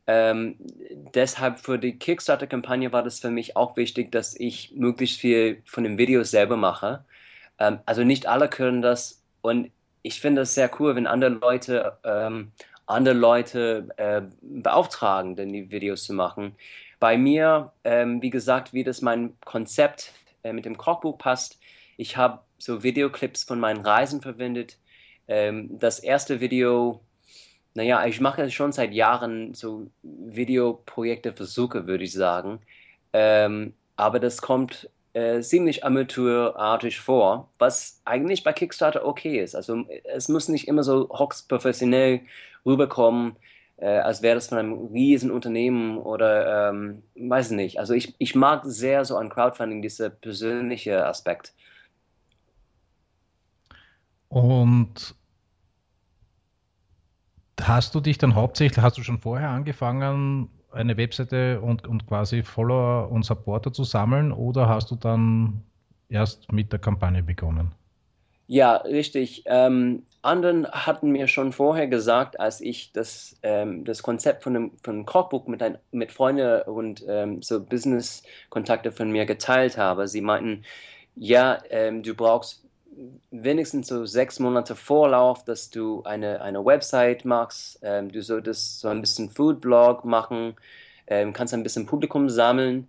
Ähm, 0.07 0.57
deshalb 1.15 1.59
für 1.59 1.79
die 1.79 1.99
Kickstarter-Kampagne 1.99 2.93
war 2.93 3.03
das 3.03 3.21
für 3.21 3.31
mich 3.31 3.57
auch 3.57 3.77
wichtig, 3.77 4.11
dass 4.13 4.35
ich 4.39 4.73
möglichst 4.75 5.21
viel 5.21 5.63
von 5.67 5.85
den 5.85 5.99
Videos 5.99 6.31
selber 6.31 6.57
mache. 6.57 7.05
Ähm, 7.59 7.81
also 7.87 8.05
nicht 8.05 8.27
alle 8.27 8.49
können 8.49 8.83
das 8.83 9.23
und 9.43 9.71
ich 10.03 10.21
finde 10.21 10.43
es 10.43 10.55
sehr 10.55 10.71
cool, 10.81 10.97
wenn 10.97 11.07
andere 11.07 11.33
Leute 11.33 11.99
ähm, 12.05 12.53
andere 12.89 13.15
Leute 13.15 13.89
äh, 13.97 14.23
beauftragen, 14.41 15.37
denn 15.37 15.53
die 15.53 15.71
Videos 15.71 16.05
zu 16.05 16.15
machen. 16.15 16.57
Bei 17.01 17.17
mir, 17.17 17.73
ähm, 17.85 18.23
wie 18.23 18.31
gesagt, 18.31 18.73
wie 18.73 18.83
das 18.83 19.03
mein 19.03 19.39
Konzept 19.45 20.13
äh, 20.43 20.53
mit 20.53 20.65
dem 20.65 20.77
Kochbuch 20.77 21.19
passt, 21.19 21.61
ich 21.97 22.17
habe 22.17 22.41
so 22.59 22.83
Videoclips 22.83 23.45
von 23.45 23.61
meinen 23.61 23.85
Reisen 23.85 24.21
verwendet. 24.21 24.79
Ähm, 25.29 25.79
das 25.79 25.99
erste 26.01 26.41
Video 26.41 27.01
naja, 27.79 28.05
ich 28.07 28.21
mache 28.21 28.51
schon 28.51 28.73
seit 28.73 28.93
Jahren 28.93 29.55
so 29.55 29.89
Videoprojekte, 30.03 31.33
Versuche, 31.33 31.87
würde 31.87 32.03
ich 32.03 32.13
sagen. 32.13 32.59
Ähm, 33.13 33.73
aber 33.95 34.19
das 34.19 34.43
kommt 34.43 34.91
äh, 35.13 35.41
ziemlich 35.43 35.85
amateurartig 35.85 36.99
vor, 36.99 37.49
was 37.59 38.01
eigentlich 38.05 38.43
bei 38.43 38.53
Kickstarter 38.53 39.07
okay 39.07 39.39
ist. 39.41 39.55
Also 39.55 39.85
es 40.03 40.29
muss 40.29 40.49
nicht 40.49 40.67
immer 40.67 40.83
so 40.83 41.09
hochst 41.11 41.49
professionell 41.49 42.23
rüberkommen, 42.67 43.37
äh, 43.77 43.99
als 43.99 44.23
wäre 44.23 44.35
das 44.35 44.49
von 44.49 44.59
einem 44.59 44.87
riesen 44.87 45.31
Unternehmen 45.31 45.99
oder 45.99 46.71
ähm, 46.71 47.05
weiß 47.15 47.53
nicht. 47.53 47.79
Also 47.79 47.95
ich, 47.95 48.13
ich 48.19 48.35
mag 48.35 48.63
sehr 48.65 49.05
so 49.05 49.17
an 49.17 49.29
Crowdfunding 49.29 49.83
dieser 49.83 50.11
persönliche 50.11 51.07
Aspekt. 51.07 51.55
Und 54.31 55.15
Hast 57.61 57.95
du 57.95 58.01
dich 58.01 58.19
dann 58.19 58.35
hauptsächlich, 58.35 58.83
hast 58.83 58.99
du 58.99 59.03
schon 59.03 59.19
vorher 59.19 59.51
angefangen, 59.51 60.49
eine 60.71 60.97
Webseite 60.97 61.61
und, 61.61 61.87
und 61.87 62.07
quasi 62.07 62.43
Follower 62.43 63.11
und 63.11 63.25
Supporter 63.25 63.73
zu 63.73 63.85
sammeln 63.85 64.33
oder 64.33 64.69
hast 64.69 64.91
du 64.91 64.97
dann 64.97 65.63
erst 66.09 66.53
mit 66.53 66.73
der 66.73 66.79
Kampagne 66.79 67.23
begonnen? 67.23 67.73
Ja, 68.47 68.77
richtig. 68.77 69.43
Ähm, 69.47 70.05
anderen 70.23 70.67
hatten 70.71 71.11
mir 71.11 71.29
schon 71.29 71.53
vorher 71.53 71.87
gesagt, 71.87 72.41
als 72.41 72.61
ich 72.61 72.93
das, 72.93 73.37
ähm, 73.43 73.85
das 73.85 74.03
Konzept 74.03 74.43
von 74.43 74.57
einem, 74.57 74.73
von 74.83 74.97
einem 74.97 75.07
Kochbuch 75.07 75.47
mit, 75.47 75.63
ein, 75.63 75.79
mit 75.91 76.13
Freunden 76.13 76.63
und 76.63 77.05
ähm, 77.09 77.43
so 77.43 77.63
Business-Kontakte 77.65 78.91
von 78.91 79.11
mir 79.11 79.27
geteilt 79.27 79.77
habe. 79.77 80.09
Sie 80.09 80.23
meinten, 80.23 80.65
ja, 81.15 81.59
ähm, 81.71 82.03
du 82.03 82.15
brauchst 82.15 82.68
wenigstens 83.31 83.89
so 83.89 84.07
sechs 84.07 84.39
Monate 84.39 84.75
Vorlauf, 84.77 85.45
dass 85.45 85.71
du 85.71 86.03
eine, 86.05 86.41
eine 86.41 86.65
Website 86.65 87.25
machst. 87.25 87.79
Ähm, 87.83 88.11
du 88.11 88.23
solltest 88.23 88.81
so 88.81 88.89
ein 88.89 89.01
bisschen 89.01 89.31
Foodblog 89.31 90.05
machen, 90.05 90.57
ähm, 91.07 91.33
kannst 91.33 91.55
ein 91.55 91.63
bisschen 91.63 91.87
Publikum 91.87 92.29
sammeln. 92.29 92.89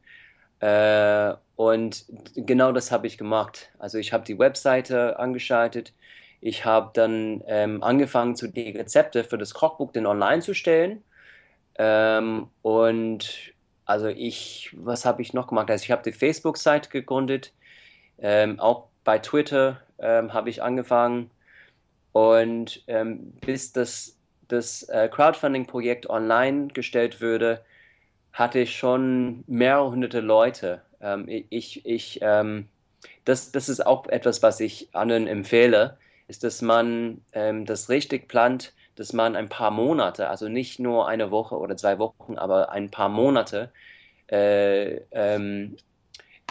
Äh, 0.60 1.34
und 1.56 2.06
genau 2.36 2.72
das 2.72 2.92
habe 2.92 3.08
ich 3.08 3.18
gemacht. 3.18 3.72
Also 3.80 3.98
ich 3.98 4.14
habe 4.14 4.26
die 4.26 4.40
Webseite 4.40 5.20
angeschaltet. 5.20 5.94
Ich 6.42 6.66
habe 6.66 6.92
dann 6.94 7.44
ähm, 7.48 7.84
angefangen, 7.84 8.36
zu 8.36 8.48
die 8.48 8.72
Rezepte 8.72 9.24
für 9.24 9.38
das 9.38 9.54
Kochbuch 9.54 9.92
dann 9.92 10.06
online 10.06 10.42
zu 10.42 10.54
stellen. 10.54 11.04
Ähm, 11.78 12.48
und 12.62 13.54
also 13.86 14.08
ich, 14.08 14.76
was 14.78 15.06
habe 15.06 15.22
ich 15.22 15.34
noch 15.34 15.48
gemacht? 15.48 15.70
Also 15.70 15.84
ich 15.84 15.92
habe 15.92 16.04
die 16.04 16.12
Facebook-Seite 16.12 16.90
gegründet, 16.90 17.54
ähm, 18.20 18.60
auch 18.60 18.88
bei 19.04 19.20
Twitter 19.20 19.82
ähm, 20.02 20.34
habe 20.34 20.50
ich 20.50 20.64
angefangen 20.64 21.32
und 22.12 22.84
ähm, 22.88 23.32
bis 23.46 23.72
das, 23.72 24.18
das 24.48 24.84
äh, 24.84 25.10
Crowdfunding-Projekt 25.10 26.10
online 26.10 26.68
gestellt 26.68 27.22
würde, 27.22 27.64
hatte 28.34 28.60
ich 28.60 28.76
schon 28.78 29.44
mehrere 29.48 29.92
hunderte 29.92 30.20
Leute. 30.22 30.82
Ähm, 31.02 31.26
ich, 31.28 31.86
ich, 31.86 32.20
ähm, 32.22 32.68
das, 33.26 33.52
das 33.52 33.70
ist 33.70 33.86
auch 33.86 34.08
etwas, 34.08 34.44
was 34.44 34.60
ich 34.60 34.90
anderen 34.94 35.28
empfehle, 35.28 35.98
ist, 36.28 36.44
dass 36.44 36.62
man 36.62 37.22
ähm, 37.34 37.66
das 37.66 37.90
richtig 37.90 38.28
plant, 38.28 38.74
dass 38.96 39.14
man 39.14 39.36
ein 39.36 39.50
paar 39.50 39.72
Monate, 39.72 40.30
also 40.30 40.50
nicht 40.50 40.80
nur 40.80 41.08
eine 41.08 41.32
Woche 41.32 41.58
oder 41.58 41.78
zwei 41.78 42.00
Wochen, 42.00 42.38
aber 42.38 42.72
ein 42.72 42.92
paar 42.92 43.10
Monate 43.10 43.72
äh, 44.28 45.02
ähm, 45.12 45.78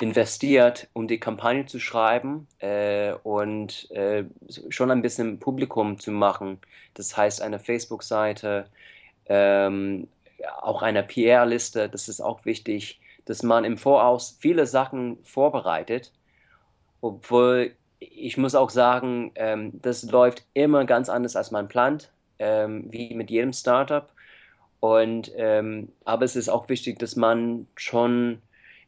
investiert, 0.01 0.89
um 0.93 1.09
die 1.09 1.19
Kampagne 1.19 1.67
zu 1.67 1.79
schreiben 1.79 2.47
äh, 2.59 3.13
und 3.23 3.91
äh, 3.91 4.25
schon 4.69 4.91
ein 4.91 5.03
bisschen 5.03 5.39
Publikum 5.39 5.99
zu 5.99 6.11
machen. 6.11 6.59
Das 6.95 7.17
heißt, 7.17 7.43
eine 7.43 7.59
Facebook-Seite, 7.59 8.67
ähm, 9.27 10.09
auch 10.61 10.83
eine 10.83 11.03
PR-Liste, 11.03 11.89
das 11.89 12.09
ist 12.09 12.21
auch 12.21 12.45
wichtig, 12.45 13.01
dass 13.25 13.43
man 13.43 13.65
im 13.65 13.77
Voraus 13.77 14.37
viele 14.41 14.67
Sachen 14.67 15.19
vorbereitet, 15.23 16.13
obwohl 17.01 17.73
ich 18.01 18.37
muss 18.37 18.55
auch 18.55 18.71
sagen, 18.71 19.33
ähm, 19.35 19.73
das 19.83 20.05
läuft 20.05 20.45
immer 20.55 20.85
ganz 20.85 21.09
anders, 21.09 21.37
als 21.37 21.51
man 21.51 21.69
plant, 21.69 22.13
ähm, 22.39 22.87
wie 22.91 23.15
mit 23.15 23.31
jedem 23.31 23.53
Startup. 23.53 24.09
Und 24.81 25.33
ähm, 25.37 25.93
aber 26.05 26.25
es 26.25 26.37
ist 26.37 26.49
auch 26.49 26.69
wichtig, 26.69 27.01
dass 27.01 27.17
man 27.17 27.67
schon 27.75 28.41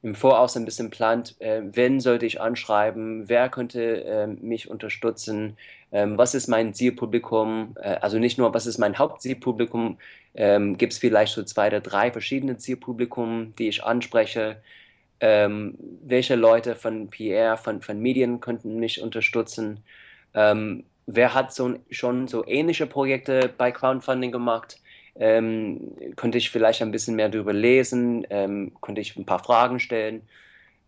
im 0.02 0.14
Voraus 0.14 0.56
ein 0.56 0.64
bisschen 0.64 0.90
plant, 0.90 1.40
äh, 1.40 1.60
wen 1.62 2.00
sollte 2.00 2.26
ich 2.26 2.40
anschreiben, 2.40 3.28
wer 3.28 3.48
könnte 3.50 4.04
äh, 4.04 4.26
mich 4.26 4.70
unterstützen, 4.70 5.56
äh, 5.90 6.06
was 6.08 6.34
ist 6.34 6.48
mein 6.48 6.72
Zielpublikum, 6.72 7.76
äh, 7.80 7.96
also 8.00 8.18
nicht 8.18 8.38
nur, 8.38 8.54
was 8.54 8.66
ist 8.66 8.78
mein 8.78 8.98
Hauptzielpublikum, 8.98 9.98
ähm, 10.34 10.78
gibt 10.78 10.94
es 10.94 10.98
vielleicht 10.98 11.34
so 11.34 11.42
zwei 11.42 11.68
oder 11.68 11.80
drei 11.80 12.10
verschiedene 12.10 12.56
Zielpublikum, 12.56 13.54
die 13.58 13.68
ich 13.68 13.84
anspreche, 13.84 14.62
ähm, 15.20 15.76
welche 16.02 16.34
Leute 16.34 16.76
von 16.76 17.10
PR, 17.10 17.58
von, 17.58 17.82
von 17.82 18.00
Medien 18.00 18.40
könnten 18.40 18.80
mich 18.80 19.02
unterstützen, 19.02 19.84
ähm, 20.34 20.84
wer 21.06 21.34
hat 21.34 21.52
so, 21.52 21.74
schon 21.90 22.28
so 22.28 22.46
ähnliche 22.46 22.86
Projekte 22.86 23.52
bei 23.56 23.70
Crowdfunding 23.72 24.32
gemacht, 24.32 24.79
ähm, 25.16 25.96
konnte 26.16 26.38
ich 26.38 26.50
vielleicht 26.50 26.82
ein 26.82 26.90
bisschen 26.90 27.16
mehr 27.16 27.28
darüber 27.28 27.52
lesen, 27.52 28.26
ähm, 28.30 28.72
konnte 28.80 29.00
ich 29.00 29.16
ein 29.16 29.26
paar 29.26 29.42
Fragen 29.42 29.80
stellen. 29.80 30.22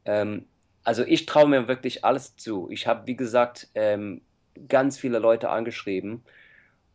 Ähm, 0.05 0.47
also 0.85 1.05
ich 1.05 1.27
traue 1.27 1.49
mir 1.49 1.69
wirklich 1.69 2.05
alles 2.05 2.37
zu. 2.37 2.69
Ich 2.71 2.87
habe, 2.87 3.07
wie 3.07 3.17
gesagt, 3.17 3.69
ähm, 3.75 4.21
ganz 4.69 4.99
viele 4.99 5.19
Leute 5.19 5.51
angeschrieben 5.51 6.23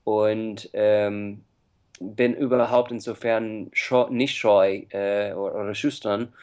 und 0.03 0.69
ähm, 0.73 1.43
bin 1.99 2.35
überhaupt 2.35 2.91
insofern 2.91 3.71
nicht 4.09 4.37
scheu 4.37 4.83
äh, 4.89 5.33
oder, 5.33 5.55
oder, 5.55 5.75
schüchtern. 5.75 6.33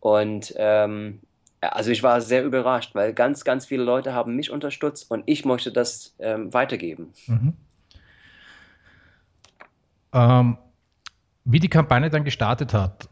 Und 0.00 0.54
ähm, 0.56 1.20
also 1.60 1.90
ich 1.90 2.02
war 2.02 2.20
sehr 2.20 2.44
überrascht, 2.44 2.94
weil 2.94 3.12
ganz, 3.12 3.44
ganz 3.44 3.66
viele 3.66 3.82
Leute 3.82 4.12
haben 4.12 4.36
mich 4.36 4.50
unterstützt 4.50 5.10
und 5.10 5.24
ich 5.26 5.44
möchte 5.44 5.72
das 5.72 6.14
weitergeben. 6.18 7.12
Mhm. 7.26 7.54
Ähm, 10.16 10.56
wie 11.44 11.60
die 11.60 11.68
Kampagne 11.68 12.08
dann 12.08 12.24
gestartet 12.24 12.72
hat, 12.72 13.08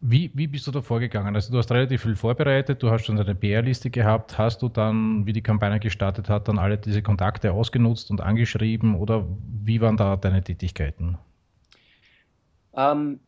wie, 0.00 0.30
wie 0.34 0.46
bist 0.46 0.66
du 0.66 0.70
da 0.70 0.82
vorgegangen? 0.82 1.34
Also 1.34 1.50
du 1.52 1.58
hast 1.58 1.70
relativ 1.70 2.02
viel 2.02 2.16
vorbereitet, 2.16 2.82
du 2.82 2.90
hast 2.90 3.06
schon 3.06 3.18
eine 3.18 3.34
PR-Liste 3.34 3.88
gehabt. 3.88 4.36
Hast 4.36 4.60
du 4.60 4.68
dann, 4.68 5.24
wie 5.26 5.32
die 5.32 5.42
Kampagne 5.42 5.80
gestartet 5.80 6.28
hat, 6.28 6.48
dann 6.48 6.58
alle 6.58 6.76
diese 6.76 7.02
Kontakte 7.02 7.52
ausgenutzt 7.52 8.10
und 8.10 8.20
angeschrieben 8.20 8.94
oder 8.94 9.26
wie 9.64 9.80
waren 9.80 9.96
da 9.96 10.16
deine 10.16 10.42
Tätigkeiten? 10.42 11.16
Ähm, 12.74 13.20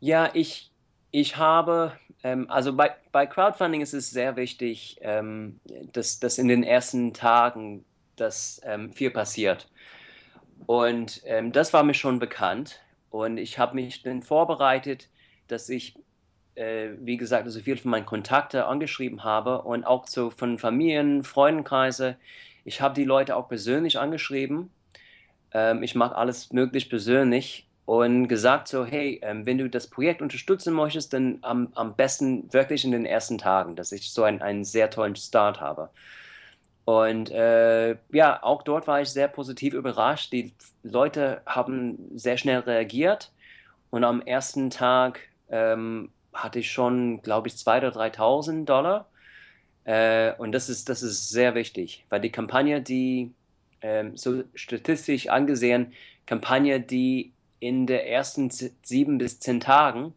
ja, 0.00 0.30
ich, 0.32 0.72
ich 1.12 1.36
habe, 1.36 1.92
ähm, 2.24 2.46
also 2.48 2.74
bei, 2.74 2.90
bei 3.12 3.26
Crowdfunding 3.26 3.82
ist 3.82 3.94
es 3.94 4.10
sehr 4.10 4.34
wichtig, 4.36 4.98
ähm, 5.02 5.60
dass, 5.92 6.18
dass 6.18 6.38
in 6.38 6.48
den 6.48 6.64
ersten 6.64 7.12
Tagen 7.12 7.84
dass 8.16 8.60
ähm, 8.64 8.92
viel 8.92 9.10
passiert. 9.10 9.68
Und 10.66 11.22
ähm, 11.26 11.52
das 11.52 11.72
war 11.72 11.82
mir 11.82 11.94
schon 11.94 12.18
bekannt. 12.18 12.80
Und 13.10 13.36
ich 13.38 13.58
habe 13.58 13.74
mich 13.74 14.02
dann 14.02 14.22
vorbereitet, 14.22 15.08
dass 15.48 15.68
ich, 15.68 15.94
äh, 16.54 16.90
wie 17.00 17.16
gesagt, 17.16 17.48
so 17.50 17.60
viel 17.60 17.76
von 17.76 17.90
meinen 17.90 18.06
Kontakten 18.06 18.60
angeschrieben 18.62 19.24
habe 19.24 19.62
und 19.62 19.84
auch 19.84 20.06
so 20.06 20.30
von 20.30 20.58
Familien, 20.58 21.24
Freundenkreise. 21.24 22.16
Ich 22.64 22.80
habe 22.80 22.94
die 22.94 23.04
Leute 23.04 23.36
auch 23.36 23.48
persönlich 23.48 23.98
angeschrieben. 23.98 24.70
Ähm, 25.52 25.82
ich 25.82 25.94
mache 25.94 26.16
alles 26.16 26.52
möglich 26.52 26.88
persönlich. 26.88 27.68
und 27.84 28.28
gesagt 28.28 28.68
so, 28.68 28.86
hey, 28.86 29.20
ähm, 29.22 29.44
wenn 29.44 29.58
du 29.58 29.68
das 29.68 29.88
Projekt 29.88 30.22
unterstützen 30.22 30.72
möchtest, 30.74 31.12
dann 31.12 31.38
am, 31.42 31.68
am 31.74 31.96
besten 31.96 32.52
wirklich 32.52 32.84
in 32.84 32.92
den 32.92 33.04
ersten 33.06 33.38
Tagen, 33.38 33.74
dass 33.76 33.92
ich 33.92 34.12
so 34.12 34.22
ein, 34.22 34.40
einen 34.40 34.64
sehr 34.64 34.88
tollen 34.90 35.16
Start 35.16 35.60
habe. 35.60 35.90
Und 36.84 37.30
äh, 37.30 37.96
ja, 38.12 38.42
auch 38.42 38.62
dort 38.62 38.86
war 38.86 39.00
ich 39.00 39.10
sehr 39.10 39.28
positiv 39.28 39.74
überrascht. 39.74 40.32
Die 40.32 40.52
Leute 40.82 41.42
haben 41.46 42.10
sehr 42.14 42.36
schnell 42.36 42.60
reagiert 42.60 43.30
und 43.90 44.04
am 44.04 44.20
ersten 44.22 44.70
Tag 44.70 45.20
ähm, 45.50 46.10
hatte 46.32 46.58
ich 46.58 46.70
schon, 46.72 47.22
glaube 47.22 47.48
ich, 47.48 47.54
2.000 47.54 47.78
oder 47.78 48.06
3.000 48.06 48.64
Dollar. 48.64 49.08
Äh, 49.84 50.32
und 50.38 50.52
das 50.52 50.68
ist, 50.68 50.88
das 50.88 51.02
ist 51.02 51.30
sehr 51.30 51.54
wichtig, 51.54 52.04
weil 52.08 52.20
die 52.20 52.30
Kampagne, 52.30 52.80
die 52.80 53.32
ähm, 53.80 54.16
so 54.16 54.42
statistisch 54.54 55.28
angesehen, 55.28 55.92
Kampagne, 56.26 56.80
die 56.80 57.32
in 57.60 57.86
den 57.86 58.00
ersten 58.00 58.50
sieben 58.50 59.18
bis 59.18 59.40
zehn 59.40 59.60
Tagen 59.60 60.14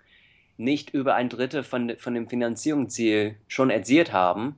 nicht 0.57 0.91
über 0.91 1.15
ein 1.15 1.29
Drittel 1.29 1.63
von, 1.63 1.95
von 1.97 2.13
dem 2.13 2.29
Finanzierungsziel 2.29 3.35
schon 3.47 3.69
erzielt 3.69 4.13
haben, 4.13 4.55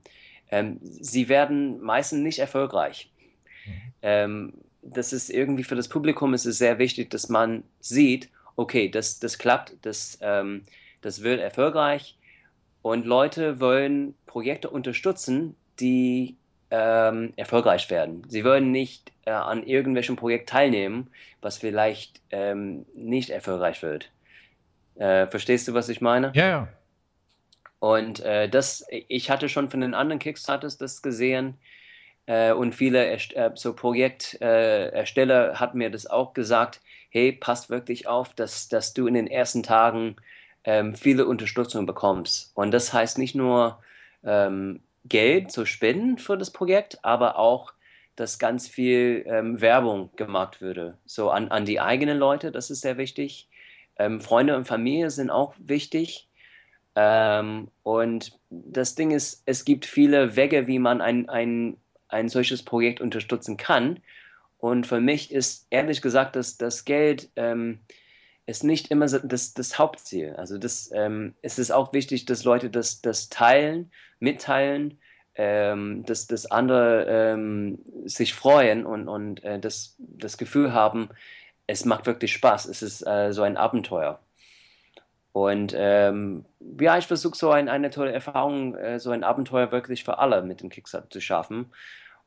ähm, 0.52 0.80
sie 0.82 1.30
werden 1.30 1.82
meistens 1.82 2.20
nicht 2.20 2.40
erfolgreich. 2.40 3.12
Mhm. 3.66 3.72
Ähm, 4.02 4.54
das 4.82 5.14
ist 5.14 5.30
irgendwie 5.30 5.64
für 5.64 5.76
das 5.76 5.88
Publikum 5.88 6.34
ist 6.34 6.46
es 6.46 6.58
sehr 6.58 6.80
wichtig, 6.80 7.10
dass 7.10 7.30
man 7.30 7.64
sieht, 7.80 8.30
okay, 8.56 8.90
das, 8.90 9.20
das 9.20 9.38
klappt, 9.38 9.74
das, 9.82 10.18
ähm, 10.22 10.64
das 11.02 11.24
wird 11.24 11.42
erfolgreich 11.42 12.18
und 12.82 13.06
Leute 13.06 13.60
wollen 13.60 14.16
Projekte 14.26 14.70
unterstützen, 14.70 15.56
die 15.80 16.38
ähm, 16.72 17.34
erfolgreich 17.36 17.90
werden. 17.90 18.24
Sie 18.28 18.44
wollen 18.44 18.72
nicht 18.72 19.12
äh, 19.26 19.32
an 19.32 19.64
irgendwelchen 19.64 20.16
Projekt 20.16 20.50
teilnehmen, 20.50 21.10
was 21.42 21.58
vielleicht 21.58 22.22
ähm, 22.32 22.86
nicht 22.94 23.30
erfolgreich 23.30 23.82
wird. 23.84 24.12
Äh, 24.96 25.28
verstehst 25.28 25.68
du, 25.68 25.74
was 25.74 25.90
ich 25.90 26.02
meine? 26.02 26.32
Ja, 26.34 26.48
ja. 26.48 26.68
Und 27.80 28.20
äh, 28.22 28.50
das, 28.50 28.86
ich 28.90 29.30
hatte 29.30 29.50
schon 29.50 29.70
von 29.70 29.82
den 29.82 29.94
anderen 29.94 30.20
Kickstarters 30.20 30.78
das 30.78 31.02
gesehen 31.02 31.58
äh, 32.26 32.52
und 32.52 32.74
viele 32.74 33.08
äh, 33.08 33.52
so 33.56 33.74
Projektersteller 33.74 35.52
äh, 35.52 35.56
hatten 35.56 35.78
mir 35.78 35.90
das 35.90 36.08
auch 36.08 36.34
gesagt, 36.34 36.82
hey, 37.10 37.32
passt 37.32 37.70
wirklich 37.70 38.08
auf, 38.08 38.34
dass, 38.34 38.68
dass 38.68 38.94
du 38.94 39.08
in 39.08 39.14
den 39.14 39.28
ersten 39.28 39.64
Tagen 39.64 40.16
ähm, 40.64 40.96
viele 40.96 41.26
Unterstützung 41.26 41.86
bekommst. 41.86 42.52
Und 42.56 42.72
das 42.72 42.94
heißt 42.94 43.18
nicht 43.18 43.36
nur 43.36 43.80
ähm, 44.24 44.82
Geld 45.06 45.52
zu 45.52 45.66
spenden 45.66 46.18
für 46.18 46.38
das 46.38 46.52
Projekt, 46.52 47.00
aber 47.04 47.40
auch, 47.40 47.74
dass 48.16 48.40
ganz 48.40 48.68
viel 48.68 49.24
ähm, 49.28 49.62
Werbung 49.62 50.10
gemacht 50.16 50.60
würde. 50.60 50.98
So 51.06 51.30
an, 51.30 51.50
an 51.50 51.66
die 51.66 51.80
eigenen 51.80 52.18
Leute, 52.18 52.52
das 52.52 52.70
ist 52.70 52.82
sehr 52.82 52.98
wichtig. 52.98 53.48
Ähm, 53.98 54.22
Freunde 54.22 54.58
und 54.58 54.68
Familie 54.68 55.10
sind 55.12 55.30
auch 55.30 55.54
wichtig. 55.58 56.27
Ähm, 57.00 57.70
und 57.84 58.40
das 58.50 58.96
Ding 58.96 59.12
ist, 59.12 59.44
es 59.46 59.66
gibt 59.66 59.86
viele 59.86 60.36
Wege, 60.36 60.66
wie 60.66 60.80
man 60.80 61.00
ein, 61.00 61.30
ein, 61.30 61.78
ein 62.08 62.28
solches 62.28 62.64
Projekt 62.64 63.02
unterstützen 63.02 63.56
kann. 63.56 64.00
Und 64.58 64.88
für 64.88 65.00
mich 65.00 65.32
ist 65.32 65.68
ehrlich 65.70 66.02
gesagt, 66.02 66.36
dass 66.36 66.58
das 66.58 66.86
Geld 66.86 67.30
ähm, 67.36 67.80
ist 68.48 68.64
nicht 68.64 68.90
immer 68.90 69.06
das, 69.06 69.54
das 69.54 69.78
Hauptziel. 69.78 70.34
Also 70.38 70.58
das, 70.58 70.90
ähm, 70.92 71.36
es 71.44 71.60
ist 71.60 71.70
auch 71.70 71.94
wichtig, 71.94 72.26
dass 72.26 72.44
Leute 72.44 72.72
das, 72.72 73.02
das 73.02 73.30
teilen, 73.30 73.92
mitteilen, 74.20 74.98
ähm, 75.36 76.04
dass, 76.06 76.26
dass 76.26 76.50
andere 76.50 77.06
ähm, 77.08 77.78
sich 78.06 78.34
freuen 78.34 78.88
und, 78.88 79.08
und 79.08 79.44
äh, 79.44 79.60
das, 79.60 79.96
das 80.00 80.40
Gefühl 80.40 80.74
haben, 80.74 81.10
es 81.68 81.86
macht 81.86 82.08
wirklich 82.08 82.34
Spaß, 82.34 82.66
es 82.66 82.82
ist 82.82 83.06
äh, 83.06 83.34
so 83.34 83.44
ein 83.44 83.58
Abenteuer. 83.58 84.20
Und 85.46 85.76
ähm, 85.78 86.46
ja, 86.82 86.98
ich 86.98 87.06
versuche 87.06 87.38
so 87.38 87.52
ein, 87.52 87.70
eine 87.70 87.92
tolle 87.92 88.12
Erfahrung, 88.12 88.74
äh, 88.74 89.00
so 89.00 89.12
ein 89.12 89.24
Abenteuer 89.24 89.72
wirklich 89.72 90.04
für 90.04 90.18
alle 90.18 90.42
mit 90.42 90.62
dem 90.62 90.70
Kickstarter 90.70 91.12
zu 91.12 91.22
schaffen. 91.22 91.72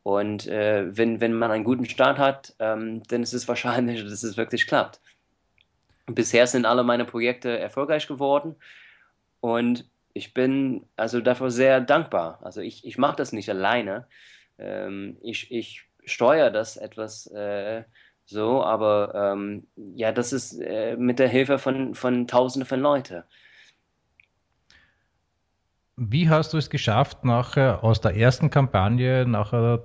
Und 0.04 0.46
äh, 0.46 0.96
wenn, 0.96 1.20
wenn 1.20 1.34
man 1.34 1.50
einen 1.50 1.64
guten 1.64 1.86
Start 1.86 2.18
hat, 2.18 2.54
ähm, 2.60 3.02
dann 3.08 3.24
ist 3.24 3.32
es 3.32 3.48
wahrscheinlich, 3.48 4.04
dass 4.08 4.22
es 4.22 4.36
wirklich 4.36 4.68
klappt. 4.68 5.00
Bisher 6.06 6.46
sind 6.46 6.66
alle 6.66 6.84
meine 6.84 7.04
Projekte 7.04 7.58
erfolgreich 7.58 8.06
geworden 8.06 8.54
und 9.40 9.90
ich 10.12 10.32
bin 10.32 10.86
also 10.96 11.20
dafür 11.20 11.50
sehr 11.50 11.80
dankbar. 11.80 12.38
Also 12.42 12.60
ich, 12.60 12.86
ich 12.86 12.96
mache 12.96 13.16
das 13.16 13.32
nicht 13.32 13.50
alleine. 13.50 14.06
Ähm, 14.56 15.16
ich, 15.20 15.50
ich 15.50 15.82
steuere 16.04 16.52
das 16.52 16.76
etwas 16.76 17.26
äh, 17.26 17.82
so, 18.30 18.62
aber 18.62 19.12
ähm, 19.14 19.66
ja, 19.94 20.12
das 20.12 20.32
ist 20.32 20.60
äh, 20.60 20.96
mit 20.96 21.18
der 21.18 21.28
Hilfe 21.28 21.58
von, 21.58 21.94
von 21.94 22.28
Tausenden 22.28 22.66
von 22.66 22.80
Leuten. 22.80 23.24
Wie 25.96 26.28
hast 26.28 26.52
du 26.52 26.56
es 26.58 26.70
geschafft, 26.70 27.24
nachher 27.24 27.82
aus 27.82 28.00
der 28.00 28.16
ersten 28.16 28.48
Kampagne 28.48 29.26
nachher 29.26 29.84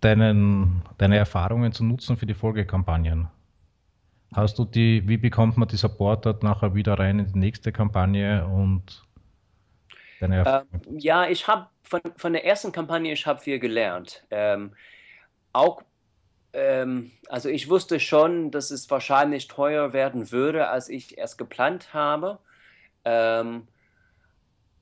deinen, 0.00 0.82
deine 0.98 1.16
Erfahrungen 1.16 1.72
zu 1.72 1.84
nutzen 1.84 2.16
für 2.16 2.26
die 2.26 2.34
Folgekampagnen? 2.34 3.28
Hast 4.32 4.58
du 4.58 4.64
die, 4.64 5.06
wie 5.08 5.18
bekommt 5.18 5.56
man 5.58 5.68
die 5.68 5.76
Support 5.76 6.24
dort 6.24 6.42
nachher 6.42 6.74
wieder 6.74 6.98
rein 6.98 7.18
in 7.18 7.32
die 7.32 7.38
nächste 7.38 7.72
Kampagne 7.72 8.46
und 8.46 9.02
deine 10.20 10.36
Erfahrungen? 10.36 10.80
Ähm, 10.86 10.98
ja, 10.98 11.26
ich 11.26 11.46
habe 11.48 11.66
von, 11.82 12.00
von 12.16 12.32
der 12.32 12.46
ersten 12.46 12.70
Kampagne, 12.72 13.12
ich 13.12 13.26
habe 13.26 13.40
viel 13.40 13.58
gelernt. 13.58 14.24
Ähm, 14.30 14.74
auch, 15.52 15.82
ähm, 16.52 17.12
also 17.28 17.48
ich 17.48 17.68
wusste 17.68 18.00
schon, 18.00 18.50
dass 18.50 18.70
es 18.70 18.90
wahrscheinlich 18.90 19.48
teuer 19.48 19.92
werden 19.92 20.30
würde, 20.32 20.68
als 20.68 20.88
ich 20.88 21.18
erst 21.18 21.38
geplant 21.38 21.94
habe. 21.94 22.38
Ähm, 23.04 23.66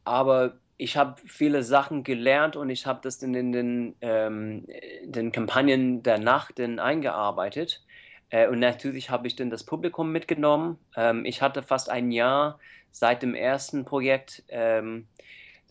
aber 0.05 0.59
ich 0.77 0.97
habe 0.97 1.21
viele 1.27 1.63
Sachen 1.63 2.05
gelernt 2.05 2.57
und 2.57 2.71
ich 2.71 2.87
habe 2.87 3.01
das 3.03 3.23
in 3.23 3.33
den, 3.35 3.95
ähm, 4.01 4.67
den 5.05 5.31
Kampagnen 5.31 6.03
der 6.03 6.19
Nacht 6.19 6.59
eingearbeitet. 6.59 7.83
Äh, 8.31 8.49
und 8.49 8.61
natürlich 8.61 9.11
habe 9.11 9.27
ich 9.27 9.37
dann 9.37 9.51
das 9.51 9.65
Publikum 9.65 10.11
mitgenommen. 10.11 10.79
Ähm, 10.97 11.25
ich 11.25 11.43
hatte 11.43 11.63
fast 11.63 11.91
ein 11.91 12.11
Jahr 12.13 12.59
seit 12.93 13.23
dem 13.23 13.35
ersten 13.35 13.85
Projekt, 13.85 14.43
ähm, 14.49 15.07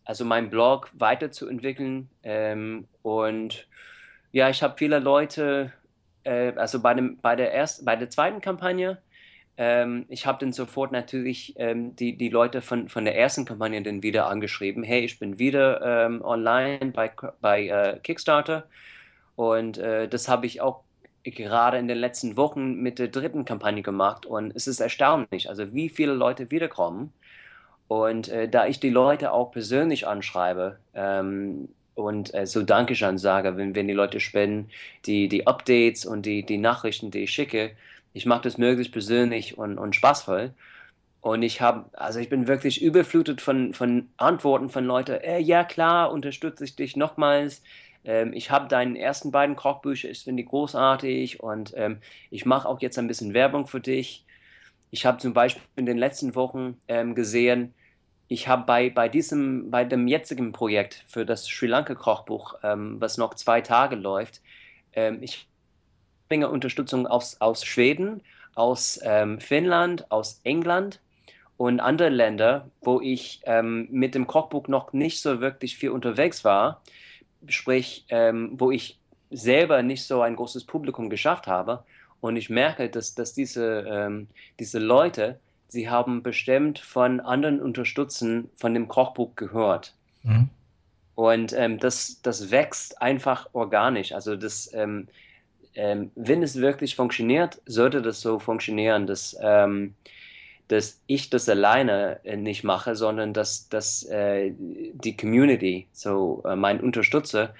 also 0.05 0.25
mein 0.25 0.49
Blog 0.49 0.89
weiterzuentwickeln. 0.93 2.09
Ähm, 2.23 2.87
und 3.01 3.67
ja, 4.31 4.49
ich 4.49 4.61
habe 4.61 4.77
viele 4.77 4.99
Leute, 4.99 5.73
äh, 6.23 6.53
also 6.55 6.81
bei, 6.81 6.93
dem, 6.93 7.17
bei, 7.21 7.35
der 7.35 7.53
ersten, 7.53 7.85
bei 7.85 7.95
der 7.95 8.09
zweiten 8.09 8.41
Kampagne, 8.41 8.97
ähm, 9.57 10.05
ich 10.09 10.25
habe 10.25 10.39
dann 10.39 10.53
sofort 10.53 10.91
natürlich 10.91 11.53
ähm, 11.57 11.95
die, 11.95 12.17
die 12.17 12.29
Leute 12.29 12.61
von, 12.61 12.87
von 12.89 13.05
der 13.05 13.17
ersten 13.17 13.45
Kampagne 13.45 13.81
dann 13.81 14.03
wieder 14.03 14.27
angeschrieben. 14.27 14.83
Hey, 14.83 15.01
ich 15.01 15.19
bin 15.19 15.37
wieder 15.37 16.05
ähm, 16.05 16.21
online 16.23 16.91
bei, 16.93 17.11
bei 17.41 17.67
äh, 17.67 17.99
Kickstarter. 18.01 18.67
Und 19.35 19.77
äh, 19.77 20.07
das 20.07 20.27
habe 20.27 20.45
ich 20.45 20.61
auch 20.61 20.83
gerade 21.23 21.77
in 21.77 21.87
den 21.87 21.97
letzten 21.97 22.37
Wochen 22.37 22.75
mit 22.75 22.99
der 22.99 23.09
dritten 23.09 23.45
Kampagne 23.45 23.81
gemacht 23.81 24.25
und 24.25 24.55
es 24.55 24.67
ist 24.67 24.79
erstaunlich, 24.79 25.49
also 25.49 25.73
wie 25.73 25.89
viele 25.89 26.13
Leute 26.13 26.49
wiederkommen. 26.51 27.13
Und 27.87 28.29
äh, 28.29 28.47
da 28.47 28.67
ich 28.67 28.79
die 28.79 28.89
Leute 28.89 29.31
auch 29.31 29.51
persönlich 29.51 30.07
anschreibe 30.07 30.79
ähm, 30.93 31.69
und 31.99 32.33
äh, 32.33 32.45
so 32.45 32.63
Dankeschön 32.63 33.17
sage, 33.17 33.57
wenn, 33.57 33.75
wenn 33.75 33.87
die 33.87 33.93
Leute 33.93 34.19
spenden, 34.19 34.69
die, 35.05 35.27
die 35.27 35.47
Updates 35.47 36.05
und 36.05 36.25
die, 36.25 36.43
die 36.43 36.57
Nachrichten, 36.57 37.11
die 37.11 37.23
ich 37.23 37.31
schicke, 37.31 37.71
ich 38.13 38.25
mache 38.25 38.41
das 38.43 38.57
möglichst 38.57 38.93
persönlich 38.93 39.57
und, 39.57 39.77
und 39.77 39.95
spaßvoll. 39.95 40.53
Und 41.21 41.43
ich 41.43 41.61
habe, 41.61 41.85
also 41.93 42.19
ich 42.19 42.29
bin 42.29 42.47
wirklich 42.47 42.81
überflutet 42.81 43.41
von, 43.41 43.73
von 43.73 44.09
Antworten 44.17 44.69
von 44.69 44.85
Leuten, 44.85 45.19
äh, 45.21 45.39
ja 45.39 45.63
klar, 45.63 46.11
unterstütze 46.11 46.63
ich 46.63 46.75
dich 46.75 46.95
nochmals, 46.95 47.61
ähm, 48.05 48.33
ich 48.33 48.51
habe 48.51 48.67
deinen 48.67 48.95
ersten 48.95 49.31
beiden 49.31 49.55
Kochbücher, 49.55 50.09
ich 50.09 50.23
finde 50.23 50.43
die 50.43 50.49
großartig 50.49 51.41
und 51.41 51.73
ähm, 51.75 51.99
ich 52.31 52.45
mache 52.45 52.67
auch 52.67 52.81
jetzt 52.81 52.97
ein 52.97 53.07
bisschen 53.07 53.33
Werbung 53.33 53.67
für 53.67 53.81
dich. 53.81 54.25
Ich 54.91 55.05
habe 55.05 55.17
zum 55.19 55.33
Beispiel 55.33 55.61
in 55.75 55.85
den 55.85 55.97
letzten 55.97 56.35
Wochen 56.35 56.79
ähm, 56.87 57.15
gesehen, 57.15 57.73
ich 58.29 58.47
habe 58.47 58.63
bei, 58.65 58.89
bei 58.89 59.09
diesem, 59.09 59.69
bei 59.69 59.83
dem 59.83 60.07
jetzigen 60.07 60.53
Projekt 60.53 61.03
für 61.07 61.25
das 61.25 61.45
Sri 61.45 61.67
Lanka 61.67 61.95
Kochbuch, 61.95 62.55
ähm, 62.63 63.01
was 63.01 63.17
noch 63.17 63.33
zwei 63.33 63.59
Tage 63.59 63.97
läuft, 63.97 64.41
ähm, 64.93 65.17
ich 65.21 65.47
bringe 66.29 66.49
Unterstützung 66.49 67.07
aus, 67.07 67.41
aus 67.41 67.65
Schweden, 67.65 68.21
aus 68.55 68.99
ähm, 69.03 69.41
Finnland, 69.41 70.09
aus 70.11 70.39
England 70.43 71.01
und 71.57 71.81
andere 71.81 72.07
Länder, 72.07 72.69
wo 72.81 73.01
ich 73.01 73.41
mit 73.89 74.15
dem 74.15 74.27
Kochbuch 74.27 74.69
noch 74.69 74.93
nicht 74.93 75.21
so 75.21 75.41
wirklich 75.41 75.75
viel 75.75 75.89
unterwegs 75.89 76.45
war 76.45 76.81
sprich, 77.47 78.05
ähm, 78.09 78.51
wo 78.53 78.71
ich 78.71 78.99
selber 79.31 79.83
nicht 79.83 80.03
so 80.03 80.21
ein 80.21 80.35
großes 80.35 80.65
Publikum 80.65 81.09
geschafft 81.09 81.47
habe. 81.47 81.83
Und 82.21 82.35
ich 82.35 82.49
merke, 82.49 82.89
dass, 82.89 83.15
dass 83.15 83.33
diese, 83.33 83.85
ähm, 83.87 84.27
diese 84.59 84.79
Leute, 84.79 85.39
sie 85.69 85.89
haben 85.89 86.21
bestimmt 86.23 86.79
von 86.79 87.19
anderen 87.19 87.61
Unterstützern 87.61 88.49
von 88.57 88.73
dem 88.73 88.87
Kochbuch 88.87 89.35
gehört. 89.35 89.93
Mhm. 90.23 90.49
Und 91.15 91.53
ähm, 91.53 91.79
das, 91.79 92.21
das 92.21 92.51
wächst 92.51 93.01
einfach 93.01 93.49
organisch. 93.53 94.13
Also 94.13 94.35
das, 94.35 94.73
ähm, 94.73 95.07
ähm, 95.75 96.11
wenn 96.15 96.43
es 96.43 96.55
wirklich 96.55 96.95
funktioniert, 96.95 97.61
sollte 97.65 98.01
das 98.01 98.21
so 98.21 98.39
funktionieren, 98.39 99.05
dass, 99.05 99.37
ähm, 99.41 99.95
dass 100.69 101.01
ich 101.07 101.29
das 101.29 101.49
alleine 101.49 102.19
äh, 102.23 102.37
nicht 102.37 102.63
mache, 102.63 102.95
sondern 102.95 103.33
dass, 103.33 103.69
dass 103.69 104.03
äh, 104.03 104.53
die 104.57 105.15
Community, 105.15 105.87
so 105.91 106.41
äh, 106.45 106.55
mein 106.55 106.79
Unterstützer, 106.79 107.53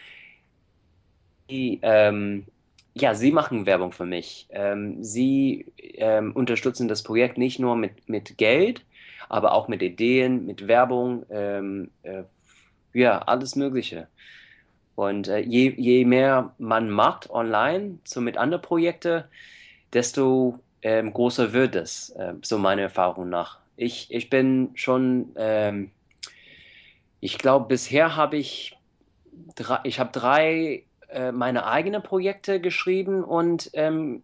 die, 1.50 1.80
ähm, 1.82 2.46
ja, 2.94 3.14
sie 3.14 3.32
machen 3.32 3.66
Werbung 3.66 3.92
für 3.92 4.06
mich. 4.06 4.48
Ähm, 4.52 5.04
sie 5.04 5.72
ähm, 5.78 6.32
unterstützen 6.34 6.88
das 6.88 7.04
Projekt 7.04 7.38
nicht 7.38 7.60
nur 7.60 7.76
mit, 7.76 8.10
mit 8.10 8.38
Geld, 8.38 8.86
aber 9.30 9.54
auch 9.54 9.68
mit 9.68 9.82
Ideen, 9.82 10.46
mit 10.46 10.68
Werbung, 10.68 11.26
ähm, 11.30 11.92
äh, 12.04 12.24
ja, 12.94 13.20
alles 13.20 13.56
Mögliche. 13.56 14.08
Und 14.96 15.28
äh, 15.28 15.40
je, 15.40 15.74
je 15.78 16.04
mehr 16.04 16.54
man 16.58 16.90
macht 16.90 17.30
online, 17.30 18.00
so 18.04 18.22
mit 18.22 18.38
anderen 18.38 18.62
Projekten, 18.62 19.24
desto 19.94 20.60
ähm, 20.82 21.14
größer 21.14 21.54
wird 21.54 21.76
es, 21.76 22.10
äh, 22.12 22.34
so 22.42 22.58
meiner 22.58 22.84
Erfahrung 22.84 23.30
nach. 23.30 23.60
Ich, 23.78 24.12
ich 24.12 24.30
bin 24.30 24.72
schon, 24.76 25.30
ähm, 25.36 25.92
ich 27.22 27.38
glaube, 27.38 27.68
bisher 27.68 28.16
habe 28.16 28.38
ich 28.38 28.76
drei, 29.56 29.80
ich 29.84 30.00
habe 30.00 30.12
drei 30.12 30.84
äh, 31.10 31.32
meine 31.32 31.66
eigenen 31.66 32.02
Projekte 32.02 32.60
geschrieben 32.60 33.24
und 33.24 33.70
ähm, 33.74 34.24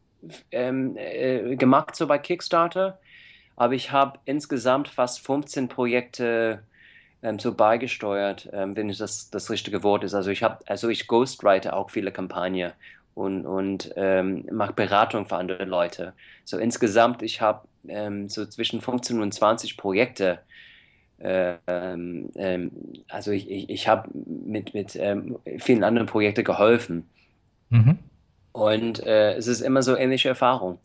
ähm, 0.52 0.96
äh, 0.98 1.56
gemacht, 1.56 1.96
so 1.96 2.08
bei 2.08 2.18
Kickstarter. 2.18 3.00
Aber 3.56 3.74
ich 3.74 3.92
habe 3.92 4.20
insgesamt 4.26 4.88
fast 4.88 5.26
15 5.26 5.68
Projekte 5.70 6.64
ähm, 7.24 7.40
so 7.40 7.54
beigesteuert, 7.54 8.50
ähm, 8.54 8.76
wenn 8.76 8.90
das, 8.90 9.30
das 9.30 9.50
richtige 9.50 9.84
Wort 9.84 10.04
ist. 10.04 10.14
Also 10.14 10.32
ich 10.32 10.44
habe, 10.44 10.60
also 10.68 10.90
ich 10.90 11.08
ghostwrite 11.08 11.74
auch 11.74 11.90
viele 11.90 12.12
Kampagnen 12.12 12.74
und, 13.16 13.46
und 13.46 13.92
ähm, 13.96 14.46
mache 14.52 14.74
Beratung 14.74 15.26
für 15.26 15.38
andere 15.38 15.66
Leute. 15.66 16.14
So 16.44 16.58
insgesamt, 16.58 17.22
ich 17.24 17.42
habe 17.42 17.68
ähm, 17.88 18.30
so 18.30 18.46
zwischen 18.46 18.82
15 18.82 19.22
und 19.22 19.34
20 19.34 19.78
Projekte 19.78 20.40
ähm, 21.26 22.30
ähm, 22.36 22.72
also 23.08 23.32
ich, 23.32 23.50
ich, 23.50 23.70
ich 23.70 23.88
habe 23.88 24.10
mit, 24.14 24.74
mit 24.74 24.96
ähm, 24.96 25.38
vielen 25.58 25.84
anderen 25.84 26.08
Projekten 26.08 26.44
geholfen. 26.44 27.10
Mhm. 27.70 27.98
Und 28.52 29.00
äh, 29.06 29.34
es 29.34 29.48
ist 29.48 29.62
immer 29.62 29.82
so 29.82 29.98
ähnliche 29.98 30.30
Erfahrung, 30.30 30.80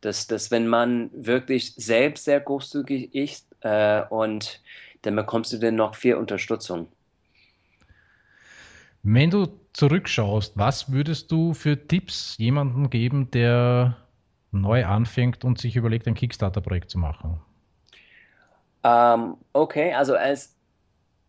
dass, 0.00 0.26
dass 0.26 0.50
wenn 0.50 0.66
man 0.66 1.10
wirklich 1.12 1.74
selbst 1.74 2.24
sehr 2.24 2.40
großzügig 2.40 3.14
ist 3.14 3.46
äh, 3.60 4.02
und 4.08 4.60
dann 5.02 5.16
bekommst 5.16 5.52
du 5.52 5.58
dann 5.58 5.76
noch 5.76 5.94
viel 5.94 6.14
Unterstützung. 6.14 6.88
Wenn 9.02 9.30
du 9.30 9.48
zurückschaust, 9.74 10.56
was 10.56 10.90
würdest 10.90 11.30
du 11.30 11.52
für 11.52 11.86
Tipps 11.86 12.36
jemandem 12.38 12.88
geben, 12.88 13.30
der 13.30 13.98
neu 14.50 14.86
anfängt 14.86 15.44
und 15.44 15.58
sich 15.58 15.76
überlegt, 15.76 16.08
ein 16.08 16.14
Kickstarter-Projekt 16.14 16.90
zu 16.90 16.98
machen? 16.98 17.40
Ähm, 18.84 19.36
okay, 19.52 19.92
also 19.94 20.14
als 20.14 20.54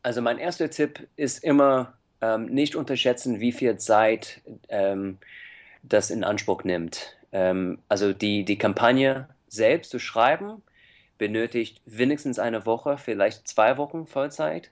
also 0.06 0.22
mein 0.22 0.38
erster 0.38 0.70
Tipp 0.70 1.08
ist 1.16 1.44
immer 1.44 1.96
ähm, 2.22 2.46
nicht 2.46 2.76
unterschätzen, 2.76 3.40
wie 3.40 3.52
viel 3.52 3.78
Zeit 3.78 4.40
ähm, 4.70 5.18
das 5.82 6.12
in 6.12 6.24
Anspruch 6.24 6.64
nimmt. 6.64 7.18
Ähm, 7.32 7.80
also 7.90 8.14
die, 8.14 8.46
die 8.46 8.60
Kampagne 8.60 9.28
selbst 9.48 9.90
zu 9.90 9.98
schreiben 9.98 10.62
benötigt 11.18 11.82
wenigstens 11.86 12.38
eine 12.38 12.68
Woche, 12.68 13.00
vielleicht 13.00 13.48
zwei 13.48 13.78
Wochen 13.78 14.06
Vollzeit. 14.06 14.70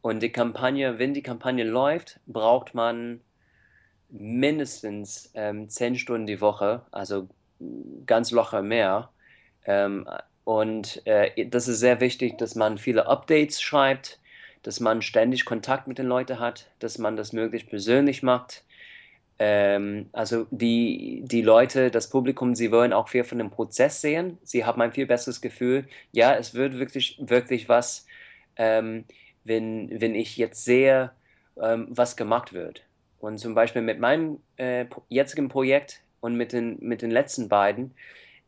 Und 0.00 0.22
die 0.22 0.32
Kampagne, 0.32 0.98
wenn 0.98 1.12
die 1.12 1.22
Kampagne 1.22 1.64
läuft, 1.64 2.20
braucht 2.26 2.74
man 2.74 3.20
mindestens 4.08 5.30
ähm, 5.34 5.68
zehn 5.68 5.96
Stunden 5.96 6.26
die 6.26 6.40
Woche, 6.40 6.86
also 6.90 7.28
ganz 8.06 8.30
locker 8.30 8.62
mehr. 8.62 9.10
Ähm, 9.66 10.08
und 10.44 11.06
äh, 11.06 11.46
das 11.46 11.68
ist 11.68 11.80
sehr 11.80 12.00
wichtig, 12.00 12.38
dass 12.38 12.54
man 12.54 12.78
viele 12.78 13.06
Updates 13.06 13.60
schreibt, 13.60 14.18
dass 14.62 14.80
man 14.80 15.02
ständig 15.02 15.44
Kontakt 15.44 15.88
mit 15.88 15.98
den 15.98 16.06
Leuten 16.06 16.38
hat, 16.38 16.70
dass 16.78 16.98
man 16.98 17.16
das 17.16 17.32
möglichst 17.32 17.68
persönlich 17.68 18.22
macht. 18.22 18.64
Ähm, 19.38 20.08
also 20.12 20.46
die, 20.50 21.22
die 21.24 21.42
Leute, 21.42 21.90
das 21.90 22.08
Publikum, 22.10 22.54
sie 22.54 22.70
wollen 22.70 22.92
auch 22.92 23.08
viel 23.08 23.24
von 23.24 23.38
dem 23.38 23.50
Prozess 23.50 24.00
sehen. 24.00 24.38
Sie 24.42 24.64
haben 24.64 24.80
ein 24.80 24.92
viel 24.92 25.06
besseres 25.06 25.40
Gefühl. 25.40 25.86
Ja, 26.12 26.34
es 26.34 26.54
wird 26.54 26.78
wirklich, 26.78 27.18
wirklich 27.20 27.68
was, 27.68 28.06
ähm, 28.56 29.04
wenn, 29.44 30.00
wenn 30.00 30.14
ich 30.14 30.36
jetzt 30.36 30.64
sehe, 30.64 31.10
ähm, 31.60 31.88
was 31.90 32.16
gemacht 32.16 32.52
wird. 32.52 32.84
Und 33.18 33.38
zum 33.38 33.54
Beispiel 33.54 33.82
mit 33.82 33.98
meinem 33.98 34.38
äh, 34.56 34.86
jetzigen 35.08 35.48
Projekt 35.48 36.02
und 36.20 36.36
mit 36.36 36.52
den, 36.52 36.78
mit 36.80 37.02
den 37.02 37.10
letzten 37.10 37.48
beiden, 37.48 37.94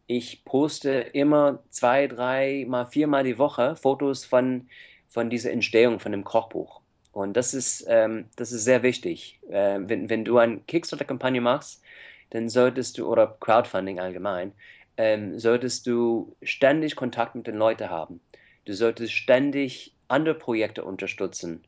ich 0.06 0.44
poste 0.44 0.90
immer 1.12 1.62
zwei, 1.70 2.06
drei 2.06 2.64
mal 2.68 2.86
viermal 2.86 3.24
die 3.24 3.38
Woche 3.38 3.76
Fotos 3.76 4.24
von, 4.24 4.68
von 5.08 5.30
dieser 5.30 5.50
Entstehung, 5.52 6.00
von 6.00 6.12
dem 6.12 6.24
Kochbuch. 6.24 6.80
Und 7.12 7.36
das 7.36 7.54
ist, 7.54 7.86
ähm, 7.88 8.26
das 8.36 8.52
ist 8.52 8.64
sehr 8.64 8.82
wichtig. 8.82 9.40
Äh, 9.48 9.78
wenn, 9.80 10.10
wenn 10.10 10.24
du 10.24 10.38
eine 10.38 10.58
Kickstarter-Kampagne 10.60 11.40
machst, 11.40 11.82
dann 12.30 12.48
solltest 12.48 12.98
du, 12.98 13.10
oder 13.10 13.36
Crowdfunding 13.40 13.98
allgemein, 14.00 14.52
ähm, 14.96 15.38
solltest 15.38 15.86
du 15.86 16.36
ständig 16.42 16.96
Kontakt 16.96 17.34
mit 17.34 17.46
den 17.46 17.56
Leuten 17.56 17.90
haben. 17.90 18.20
Du 18.66 18.74
solltest 18.74 19.12
ständig 19.12 19.94
andere 20.08 20.34
Projekte 20.34 20.84
unterstützen. 20.84 21.64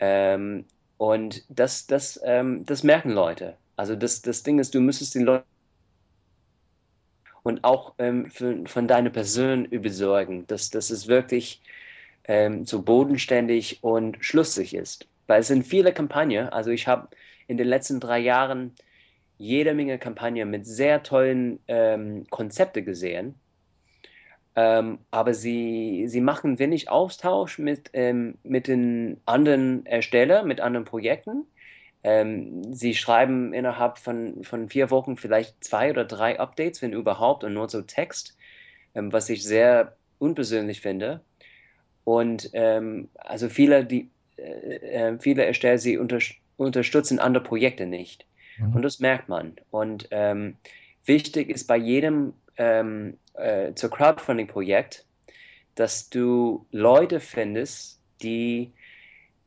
Ähm, 0.00 0.64
und 0.98 1.44
das, 1.48 1.86
das, 1.86 2.20
ähm, 2.24 2.64
das 2.66 2.82
merken 2.82 3.10
Leute. 3.10 3.56
Also 3.76 3.96
das, 3.96 4.22
das 4.22 4.42
Ding 4.42 4.58
ist, 4.58 4.74
du 4.74 4.80
müsstest 4.80 5.14
den 5.14 5.22
Leuten 5.22 5.44
und 7.44 7.62
auch 7.62 7.94
ähm, 7.98 8.30
für, 8.30 8.66
von 8.66 8.88
deiner 8.88 9.10
Person 9.10 9.66
überzeugen, 9.66 10.46
dass, 10.48 10.70
dass 10.70 10.90
es 10.90 11.06
wirklich 11.06 11.62
ähm, 12.24 12.66
so 12.66 12.82
bodenständig 12.82 13.84
und 13.84 14.16
schlüssig 14.24 14.74
ist. 14.74 15.06
Weil 15.28 15.40
es 15.40 15.48
sind 15.48 15.64
viele 15.64 15.92
Kampagnen, 15.92 16.48
also 16.48 16.70
ich 16.70 16.88
habe 16.88 17.08
in 17.46 17.56
den 17.56 17.68
letzten 17.68 18.00
drei 18.00 18.18
Jahren 18.18 18.74
jede 19.36 19.74
Menge 19.74 19.98
Kampagnen 19.98 20.50
mit 20.50 20.66
sehr 20.66 21.02
tollen 21.02 21.60
ähm, 21.68 22.26
Konzepten 22.30 22.84
gesehen, 22.84 23.34
ähm, 24.56 25.00
aber 25.10 25.34
sie, 25.34 26.04
sie 26.06 26.20
machen 26.20 26.58
wenig 26.58 26.88
Austausch 26.88 27.58
mit, 27.58 27.90
ähm, 27.92 28.38
mit 28.42 28.68
den 28.68 29.20
anderen 29.26 29.84
Erstellern, 29.84 30.46
mit 30.46 30.60
anderen 30.60 30.84
Projekten 30.86 31.46
ähm, 32.04 32.74
sie 32.74 32.94
schreiben 32.94 33.54
innerhalb 33.54 33.98
von, 33.98 34.44
von 34.44 34.68
vier 34.68 34.90
Wochen 34.90 35.16
vielleicht 35.16 35.64
zwei 35.64 35.90
oder 35.90 36.04
drei 36.04 36.38
Updates, 36.38 36.82
wenn 36.82 36.92
überhaupt, 36.92 37.44
und 37.44 37.54
nur 37.54 37.68
so 37.70 37.80
Text, 37.80 38.36
ähm, 38.94 39.10
was 39.12 39.30
ich 39.30 39.42
sehr 39.42 39.96
unpersönlich 40.18 40.82
finde. 40.82 41.22
Und 42.04 42.50
ähm, 42.52 43.08
also 43.16 43.48
viele, 43.48 43.86
die, 43.86 44.10
äh, 44.36 44.76
äh 44.76 45.18
viele 45.18 45.46
Ersteller, 45.46 45.78
sie 45.78 45.96
unter, 45.96 46.18
unterstützen 46.58 47.18
andere 47.18 47.42
Projekte 47.42 47.86
nicht. 47.86 48.26
Mhm. 48.58 48.76
Und 48.76 48.82
das 48.82 49.00
merkt 49.00 49.30
man. 49.30 49.56
Und 49.70 50.08
ähm, 50.10 50.56
wichtig 51.06 51.48
ist 51.48 51.66
bei 51.66 51.78
jedem 51.78 52.34
ähm, 52.58 53.16
äh, 53.32 53.72
zur 53.72 53.90
Crowdfunding-Projekt, 53.90 55.06
dass 55.74 56.10
du 56.10 56.66
Leute 56.70 57.18
findest, 57.18 57.98
die 58.22 58.72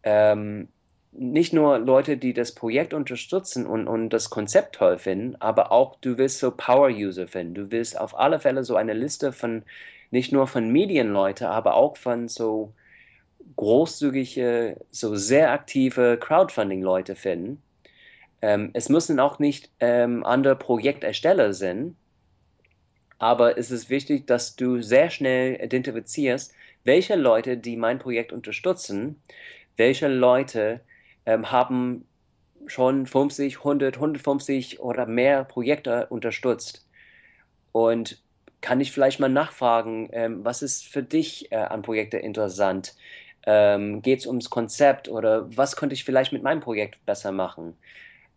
ähm, 0.02 0.70
nicht 1.18 1.52
nur 1.52 1.80
Leute, 1.80 2.18
die 2.18 2.34
das 2.34 2.54
Projekt 2.54 2.94
unterstützen 2.94 3.66
und, 3.66 3.88
und 3.88 4.10
das 4.10 4.30
Konzept 4.30 4.76
toll 4.76 4.98
finden, 4.98 5.36
aber 5.40 5.72
auch 5.72 5.96
du 6.02 6.18
willst 6.18 6.40
so 6.40 6.52
Power-User 6.52 7.28
finden. 7.28 7.56
Du 7.56 7.72
willst 7.72 8.00
auf 8.00 8.18
alle 8.18 8.40
Fälle 8.40 8.64
so 8.64 8.76
eine 8.76 8.94
Liste 8.94 9.34
von 9.34 9.64
nicht 10.12 10.32
nur 10.32 10.48
von 10.48 10.72
Medienleute, 10.72 11.50
aber 11.50 11.76
auch 11.76 11.98
von 11.98 12.28
so 12.28 12.72
großzügige, 13.56 14.78
so 14.92 15.16
sehr 15.16 15.52
aktive 15.52 16.18
Crowdfunding-Leute 16.18 17.16
finden. 17.16 17.62
Ähm, 18.42 18.70
es 18.74 18.90
müssen 18.90 19.20
auch 19.20 19.40
nicht 19.40 19.72
ähm, 19.80 20.24
andere 20.24 20.56
Projektersteller 20.56 21.54
sein, 21.54 21.96
aber 23.18 23.58
es 23.58 23.72
ist 23.72 23.90
wichtig, 23.90 24.28
dass 24.28 24.56
du 24.56 24.82
sehr 24.82 25.10
schnell 25.10 25.60
identifizierst, 25.64 26.54
welche 26.84 27.16
Leute, 27.16 27.58
die 27.58 27.76
mein 27.76 27.98
Projekt 28.00 28.32
unterstützen, 28.32 29.22
welche 29.76 30.08
Leute 30.08 30.82
ähm, 31.28 31.52
haben 31.52 32.06
schon 32.68 33.06
50, 33.06 33.60
100, 33.60 33.96
150 33.98 34.80
oder 34.80 35.06
mehr 35.06 35.44
Projekte 35.44 36.08
unterstützt. 36.08 36.88
Und 37.74 38.22
kann 38.62 38.82
ich 38.82 38.92
vielleicht 38.92 39.20
mal 39.20 39.30
nachfragen, 39.30 40.10
ähm, 40.14 40.44
was 40.44 40.64
ist 40.64 40.88
für 40.88 41.04
dich 41.04 41.52
äh, 41.52 41.58
an 41.58 41.84
Projekten 41.84 42.18
interessant? 42.22 42.96
Ähm, 43.46 44.02
Geht 44.02 44.20
es 44.20 44.28
ums 44.28 44.50
Konzept 44.50 45.10
oder 45.10 45.56
was 45.56 45.76
könnte 45.76 45.94
ich 45.94 46.04
vielleicht 46.04 46.34
mit 46.34 46.44
meinem 46.44 46.62
Projekt 46.62 47.06
besser 47.06 47.32
machen? 47.32 47.78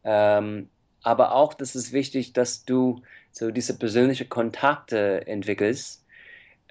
Ähm, 0.05 0.69
aber 1.03 1.35
auch, 1.35 1.55
das 1.55 1.75
ist 1.77 1.93
wichtig, 1.93 2.33
dass 2.33 2.65
du 2.65 3.03
so 3.33 3.51
diese 3.51 3.79
persönlichen 3.79 4.29
Kontakte 4.29 5.27
entwickelst. 5.27 6.05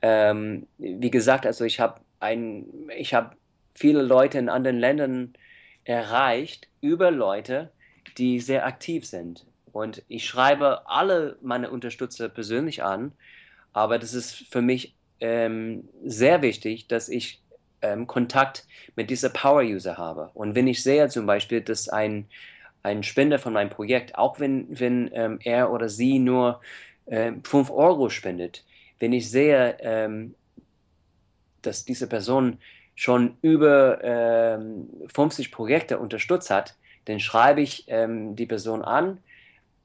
Ähm, 0.02 0.68
wie 0.78 1.12
gesagt, 1.12 1.46
also 1.46 1.66
ich 1.66 1.80
habe 1.80 2.02
ein, 2.20 2.66
ich 2.98 3.14
habe 3.14 3.36
viele 3.74 4.02
Leute 4.02 4.38
in 4.38 4.50
anderen 4.50 4.80
Ländern 4.80 5.34
erreicht 5.84 6.68
über 6.82 7.12
Leute, 7.12 7.72
die 8.18 8.40
sehr 8.40 8.66
aktiv 8.66 9.06
sind. 9.06 9.46
Und 9.72 10.04
ich 10.08 10.26
schreibe 10.26 10.88
alle 10.88 11.38
meine 11.42 11.70
Unterstützer 11.70 12.30
persönlich 12.30 12.84
an, 12.84 13.12
aber 13.74 14.00
das 14.00 14.14
ist 14.14 14.36
für 14.50 14.62
mich 14.62 14.96
ähm, 15.20 15.88
sehr 16.04 16.42
wichtig, 16.42 16.88
dass 16.88 17.10
ich 17.10 17.42
ähm, 17.82 18.08
Kontakt 18.08 18.66
mit 18.96 19.10
dieser 19.10 19.30
Power-User 19.30 19.98
habe. 19.98 20.32
Und 20.34 20.56
wenn 20.56 20.68
ich 20.68 20.84
sehe 20.84 21.08
zum 21.10 21.26
Beispiel, 21.26 21.62
dass 21.62 21.88
ein, 21.90 22.26
ein 22.84 23.04
Spender 23.04 23.40
von 23.40 23.54
meinem 23.54 23.70
Projekt, 23.70 24.16
auch 24.16 24.40
wenn, 24.40 24.68
wenn 24.70 25.10
ähm, 25.14 25.40
er 25.44 25.72
oder 25.72 25.90
sie 25.90 26.20
nur 26.20 26.62
ähm, 27.08 27.44
5 27.44 27.70
Euro 27.72 28.10
spendet, 28.10 28.64
wenn 29.00 29.14
ich 29.14 29.30
sehe, 29.30 29.78
ähm, 29.82 30.36
dass 31.62 31.86
diese 31.86 32.08
Person 32.08 32.58
schon 33.00 33.38
über 33.42 34.04
ähm, 34.04 34.90
50 35.16 35.54
Projekte 35.54 36.00
unterstützt 36.00 36.50
hat, 36.50 36.76
dann 37.06 37.22
schreibe 37.22 37.62
ich 37.62 37.86
ähm, 37.88 38.36
die 38.36 38.46
Person 38.46 38.82
an 38.82 39.20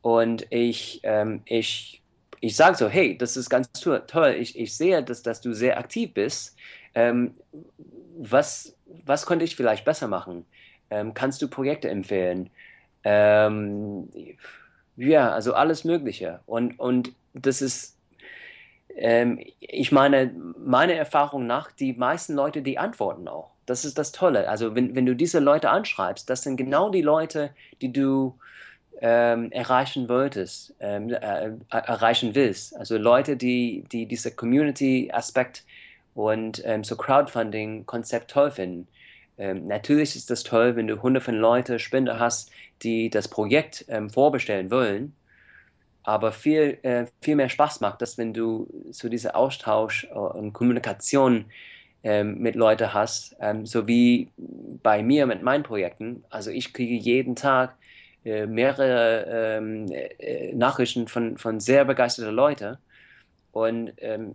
und 0.03 0.49
ich, 0.51 0.99
ähm, 1.05 1.43
ich, 1.45 2.03
ich 2.41 2.57
sage 2.57 2.77
so, 2.77 2.89
hey, 2.89 3.17
das 3.17 3.37
ist 3.37 3.49
ganz 3.49 3.71
toll, 3.71 4.35
ich, 4.37 4.59
ich 4.59 4.77
sehe, 4.77 5.01
dass, 5.05 5.23
dass 5.23 5.41
du 5.41 5.53
sehr 5.53 5.79
aktiv 5.79 6.13
bist. 6.13 6.57
Ähm, 6.97 7.35
was, 8.19 8.77
was 9.05 9.27
könnte 9.27 9.45
ich 9.45 9.55
vielleicht 9.55 9.85
besser 9.85 10.09
machen? 10.09 10.45
Ähm, 10.91 11.15
kannst 11.15 11.41
du 11.41 11.47
Projekte 11.47 11.89
empfehlen? 11.89 12.51
Ähm, 13.05 14.09
ja, 14.97 15.31
also 15.31 15.55
alles 15.55 15.85
Mögliche. 15.85 16.41
Und, 16.47 16.81
und 16.81 17.13
das 17.33 17.63
ist, 17.63 17.94
ähm, 18.97 19.41
ich 19.61 19.93
meine, 19.93 20.35
meine 20.59 20.95
Erfahrung 20.95 21.47
nach, 21.47 21.73
die 21.73 21.93
meisten 21.93 22.35
Leute, 22.35 22.63
die 22.63 22.79
antworten 22.79 23.29
auch. 23.29 23.51
Das 23.67 23.85
ist 23.85 23.99
das 23.99 24.13
Tolle. 24.13 24.49
Also 24.49 24.75
wenn, 24.75 24.95
wenn 24.95 25.07
du 25.07 25.17
diese 25.17 25.39
Leute 25.39 25.71
anschreibst, 25.71 26.29
das 26.29 26.43
sind 26.43 26.57
genau 26.57 26.91
die 26.91 27.03
Leute, 27.03 27.51
die 27.81 27.93
du 27.93 28.39
ähm, 29.01 29.51
erreichen 29.53 30.09
wolltest, 30.09 30.75
ähm, 30.81 31.11
äh, 31.11 31.53
erreichen 31.71 32.35
willst. 32.35 32.77
Also 32.77 32.97
Leute, 32.99 33.37
die, 33.37 33.85
die 33.91 34.07
diese 34.07 34.31
Community-Aspekt 34.31 35.65
und 36.15 36.63
ähm, 36.65 36.85
so 36.85 36.97
Crowdfunding-Konzept 36.97 38.31
toll 38.31 38.51
finden. 38.51 38.87
Ähm, 39.37 39.67
natürlich 39.67 40.15
ist 40.15 40.31
das 40.31 40.45
toll, 40.45 40.77
wenn 40.77 40.87
du 40.87 41.03
hunderte 41.03 41.25
von 41.25 41.35
Leuten, 41.35 41.79
Spender 41.79 42.19
hast, 42.19 42.51
die 42.83 43.11
das 43.11 43.27
Projekt 43.29 43.85
ähm, 43.89 44.11
vorbestellen 44.11 44.71
wollen. 44.71 45.15
Aber 46.05 46.33
viel, 46.33 46.79
äh, 46.83 47.07
viel 47.23 47.35
mehr 47.35 47.49
Spaß 47.49 47.81
macht 47.81 48.03
das, 48.03 48.19
wenn 48.19 48.33
du 48.35 48.69
so 48.91 49.09
diese 49.09 49.35
Austausch 49.35 50.05
äh, 50.05 50.15
und 50.15 50.53
Kommunikation 50.53 51.47
ähm, 52.03 52.39
mit 52.39 52.55
Leuten 52.55 52.93
hast, 52.93 53.35
ähm, 53.41 53.65
so 53.65 53.89
wie 53.89 54.29
bei 54.37 55.03
mir 55.03 55.27
mit 55.27 55.43
meinen 55.43 55.65
Projekten. 55.65 56.23
Also 56.29 56.51
ich 56.51 56.75
kriege 56.75 56.95
jeden 56.95 57.35
Tag 57.35 57.75
äh, 58.25 58.47
mehrere 58.47 59.25
ähm, 59.59 59.87
äh, 59.91 60.53
Nachrichten 60.53 61.09
von, 61.09 61.39
von 61.39 61.59
sehr 61.59 61.87
begeisterten 61.87 62.35
Leuten 62.35 62.77
und 63.53 63.93
ähm, 63.99 64.35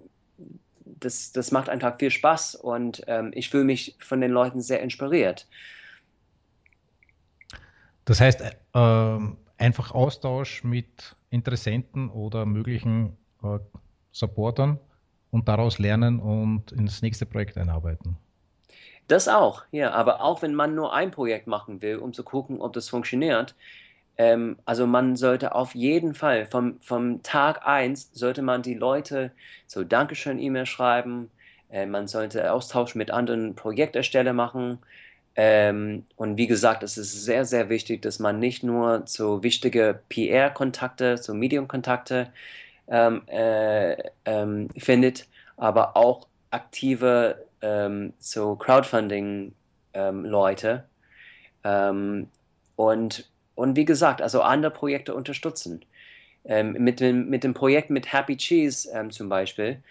das, 0.99 1.32
das 1.32 1.51
macht 1.51 1.69
einfach 1.69 1.97
viel 1.99 2.10
Spaß 2.10 2.55
und 2.55 3.03
ähm, 3.05 3.32
ich 3.36 3.49
fühle 3.49 3.65
mich 3.65 3.95
von 3.99 4.21
den 4.21 4.32
Leuten 4.32 4.62
sehr 4.62 4.82
inspiriert. 4.82 5.47
Das 8.05 8.19
heißt, 8.19 8.41
äh, 8.41 9.19
einfach 9.60 9.91
Austausch 9.91 10.63
mit 10.63 11.15
Interessenten 11.30 12.10
oder 12.10 12.45
möglichen 12.45 13.17
äh, 13.43 13.60
Supportern 14.12 14.80
und 15.32 15.48
daraus 15.48 15.80
lernen 15.80 16.19
und 16.19 16.72
ins 16.72 17.02
nächste 17.02 17.26
Projekt 17.26 17.58
einarbeiten. 17.58 18.17
Das 19.08 19.28
auch, 19.28 19.63
ja, 19.72 19.91
aber 19.91 20.22
auch 20.22 20.41
wenn 20.41 20.54
man 20.54 20.76
nur 20.76 20.93
ein 20.93 21.12
Projekt 21.12 21.48
machen 21.48 21.82
will, 21.82 21.98
um 21.98 22.13
zu 22.13 22.24
gucken, 22.24 22.62
ob 22.62 22.74
das 22.74 22.89
funktioniert, 22.89 23.56
ähm, 24.17 24.58
also 24.65 24.86
man 24.86 25.15
sollte 25.15 25.56
auf 25.56 25.74
jeden 25.74 26.13
Fall 26.13 26.45
vom, 26.45 26.80
vom 26.82 27.24
Tag 27.24 27.65
1 27.65 28.12
sollte 28.13 28.41
man 28.41 28.62
die 28.62 28.76
Leute 28.76 29.32
so 29.65 29.84
Dankeschön-E-Mail 29.84 30.65
schreiben, 30.65 31.32
äh, 31.72 31.86
man 31.86 32.08
sollte 32.08 32.52
Austausch 32.52 32.95
mit 32.95 33.12
anderen 33.12 33.56
Projekterstellern 33.56 34.36
machen, 34.36 34.80
ähm, 35.36 36.06
und 36.15 36.38
wie 36.38 36.48
gesagt, 36.48 36.84
es 36.84 36.98
ist 36.98 37.24
sehr, 37.24 37.46
sehr 37.46 37.70
wichtig, 37.70 38.02
dass 38.02 38.20
man 38.20 38.39
nicht 38.39 38.63
nur 38.63 39.04
so 39.06 39.44
wichtige 39.44 40.02
PR-Kontakte, 40.10 41.18
so 41.18 41.34
Medium-Kontakte 41.34 42.32
ähm, 42.88 43.22
äh, 43.28 43.96
ähm, 44.26 44.70
findet, 44.78 45.28
aber 45.58 45.96
auch 45.96 46.28
aktive 46.52 47.46
ähm, 47.62 48.13
so 48.20 48.56
Crowdfunding-Leute. 48.56 50.84
Ähm, 51.63 52.28
und, 52.76 53.30
und 53.56 53.76
wie 53.76 53.86
gesagt, 53.86 54.22
also 54.22 54.42
andere 54.42 54.72
Projekte 54.72 55.13
unterstützen. 55.13 55.86
Ähm, 56.46 56.74
mit, 56.74 57.00
dem, 57.00 57.30
mit 57.30 57.44
dem 57.44 57.54
Projekt 57.54 57.89
mit 57.89 58.12
Happy 58.13 58.38
Cheese 58.38 58.89
zum 59.12 59.30
Beispiel, 59.30 59.82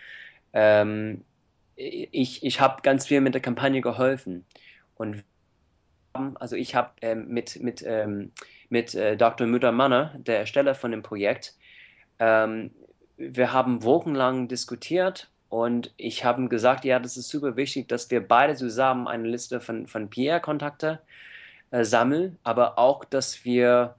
ich, 1.76 2.42
ich 2.42 2.60
habe 2.60 2.82
ganz 2.82 3.06
viel 3.06 3.20
mit 3.20 3.34
der 3.34 3.42
Kampagne 3.42 3.80
geholfen. 3.80 4.44
Und 4.98 5.24
also 6.12 6.56
ich 6.56 6.74
habe 6.74 6.90
ähm, 7.00 7.28
mit, 7.28 7.62
mit, 7.62 7.82
ähm, 7.86 8.32
mit 8.68 8.94
äh, 8.94 9.16
Dr. 9.16 9.46
Müller-Manner, 9.46 10.14
der 10.18 10.40
Ersteller 10.40 10.74
von 10.74 10.90
dem 10.90 11.02
Projekt, 11.02 11.54
ähm, 12.18 12.72
wir 13.16 13.52
haben 13.52 13.82
wochenlang 13.82 14.48
diskutiert 14.48 15.30
und 15.48 15.92
ich 15.96 16.24
habe 16.24 16.48
gesagt, 16.48 16.84
ja, 16.84 16.98
das 16.98 17.16
ist 17.16 17.28
super 17.28 17.56
wichtig, 17.56 17.88
dass 17.88 18.10
wir 18.10 18.26
beide 18.26 18.54
zusammen 18.54 19.08
eine 19.08 19.28
Liste 19.28 19.60
von, 19.60 19.86
von 19.86 20.10
PR-Kontakte 20.10 21.00
äh, 21.70 21.84
sammeln, 21.84 22.38
aber 22.42 22.78
auch, 22.78 23.04
dass 23.04 23.44
wir 23.44 23.94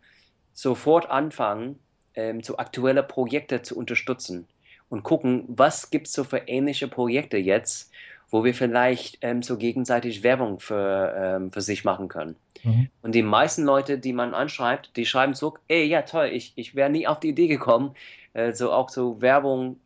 sofort 0.53 1.09
anfangen, 1.09 1.79
ähm, 2.15 2.43
so 2.43 2.57
aktuelle 2.57 3.03
Projekte 3.03 3.61
zu 3.61 3.77
unterstützen 3.77 4.47
und 4.89 5.03
gucken, 5.03 5.45
was 5.47 5.89
gibt 5.89 6.07
es 6.07 6.13
so 6.13 6.23
für 6.23 6.39
ähnliche 6.47 6.87
Projekte 6.87 7.37
jetzt 7.37 7.91
wo 8.29 8.43
wir 8.43 8.53
vielleicht 8.53 9.17
ähm, 9.21 9.41
so 9.41 9.57
gegenseitig 9.57 10.23
Werbung 10.23 10.59
für, 10.59 11.13
ähm, 11.17 11.51
für 11.51 11.61
sich 11.61 11.83
machen 11.83 12.07
können. 12.07 12.35
Mhm. 12.63 12.89
Und 13.01 13.15
die 13.15 13.23
meisten 13.23 13.63
Leute, 13.63 13.97
die 13.97 14.13
man 14.13 14.33
anschreibt, 14.33 14.95
die 14.97 15.05
schreiben 15.05 15.33
zurück, 15.33 15.59
ey, 15.67 15.85
ja 15.85 16.03
toll, 16.03 16.29
ich, 16.31 16.53
ich 16.55 16.75
wäre 16.75 16.89
nie 16.89 17.07
auf 17.07 17.19
die 17.19 17.29
Idee 17.29 17.47
gekommen, 17.47 17.95
äh, 18.33 18.53
so 18.53 18.71
auch 18.71 18.89
so 18.89 19.21
Werbung 19.21 19.79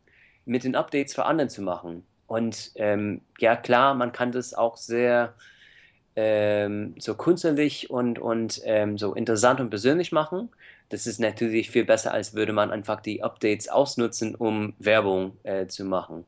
mit 0.44 0.64
den 0.64 0.76
Updates 0.76 1.14
für 1.14 1.24
andere 1.24 1.48
zu 1.48 1.62
machen. 1.62 2.04
Und 2.26 2.72
ähm, 2.76 3.20
ja 3.38 3.56
klar, 3.56 3.94
man 3.94 4.12
kann 4.12 4.32
das 4.32 4.54
auch 4.54 4.76
sehr 4.76 5.34
ähm, 6.16 6.94
so 6.98 7.14
künstlich 7.14 7.90
und, 7.90 8.18
und 8.18 8.60
ähm, 8.64 8.98
so 8.98 9.14
interessant 9.14 9.60
und 9.60 9.70
persönlich 9.70 10.12
machen. 10.12 10.48
Das 10.90 11.06
ist 11.06 11.18
natürlich 11.18 11.70
viel 11.70 11.84
besser, 11.84 12.12
als 12.12 12.34
würde 12.34 12.52
man 12.52 12.70
einfach 12.70 13.00
die 13.00 13.22
Updates 13.22 13.68
ausnutzen, 13.68 14.34
um 14.34 14.74
Werbung 14.78 15.36
äh, 15.42 15.66
zu 15.66 15.84
machen. 15.84 16.24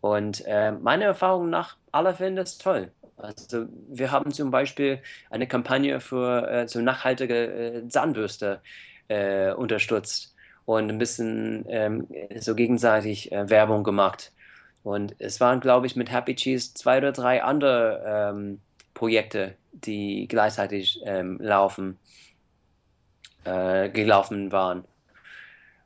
Und 0.00 0.44
äh, 0.46 0.72
meiner 0.72 1.06
Erfahrung 1.06 1.50
nach, 1.50 1.76
alle 1.92 2.14
finden 2.14 2.36
das 2.36 2.58
toll. 2.58 2.92
Also 3.16 3.66
wir 3.88 4.10
haben 4.12 4.30
zum 4.32 4.50
Beispiel 4.50 5.00
eine 5.30 5.46
Kampagne 5.46 6.00
für 6.00 6.48
äh, 6.48 6.68
so 6.68 6.80
nachhaltige 6.80 7.82
äh, 7.84 7.88
Zahnbürste 7.88 8.60
äh, 9.08 9.52
unterstützt 9.52 10.34
und 10.66 10.90
ein 10.90 10.98
bisschen 10.98 11.64
ähm, 11.68 12.06
so 12.38 12.54
gegenseitig 12.54 13.32
äh, 13.32 13.48
Werbung 13.48 13.84
gemacht. 13.84 14.32
Und 14.82 15.16
es 15.18 15.40
waren, 15.40 15.60
glaube 15.60 15.86
ich, 15.86 15.96
mit 15.96 16.12
Happy 16.12 16.34
Cheese 16.36 16.74
zwei 16.74 16.98
oder 16.98 17.12
drei 17.12 17.42
andere 17.42 18.04
ähm, 18.06 18.60
Projekte, 18.94 19.56
die 19.72 20.28
gleichzeitig 20.28 21.00
ähm, 21.04 21.38
laufen, 21.40 21.98
äh, 23.44 23.88
gelaufen 23.90 24.52
waren. 24.52 24.84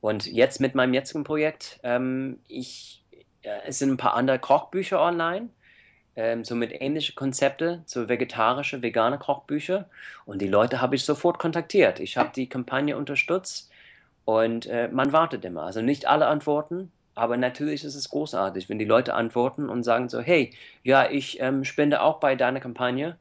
Und 0.00 0.26
jetzt 0.26 0.60
mit 0.60 0.74
meinem 0.74 0.94
jetzigen 0.94 1.24
Projekt, 1.24 1.80
ähm, 1.82 2.40
ich 2.48 2.99
es 3.42 3.78
sind 3.78 3.90
ein 3.90 3.96
paar 3.96 4.14
andere 4.14 4.38
Kochbücher 4.38 5.00
online, 5.00 5.48
ähm, 6.16 6.44
so 6.44 6.54
mit 6.54 6.72
ähnlichen 6.80 7.14
Konzepten, 7.14 7.82
so 7.86 8.08
vegetarische, 8.08 8.82
vegane 8.82 9.18
Kochbücher. 9.18 9.88
Und 10.26 10.42
die 10.42 10.48
Leute 10.48 10.80
habe 10.80 10.96
ich 10.96 11.04
sofort 11.04 11.38
kontaktiert. 11.38 12.00
Ich 12.00 12.16
habe 12.16 12.30
die 12.34 12.48
Kampagne 12.48 12.96
unterstützt 12.96 13.70
und 14.24 14.66
äh, 14.66 14.88
man 14.88 15.12
wartet 15.12 15.44
immer. 15.44 15.62
Also 15.62 15.82
nicht 15.82 16.06
alle 16.06 16.26
antworten, 16.26 16.90
aber 17.14 17.36
natürlich 17.36 17.84
ist 17.84 17.94
es 17.94 18.10
großartig, 18.10 18.68
wenn 18.68 18.78
die 18.78 18.84
Leute 18.84 19.14
antworten 19.14 19.68
und 19.68 19.82
sagen 19.82 20.08
so, 20.08 20.20
hey, 20.20 20.52
ja, 20.82 21.10
ich 21.10 21.40
ähm, 21.40 21.64
spende 21.64 22.02
auch 22.02 22.20
bei 22.20 22.34
deiner 22.36 22.60
Kampagne. 22.60 23.16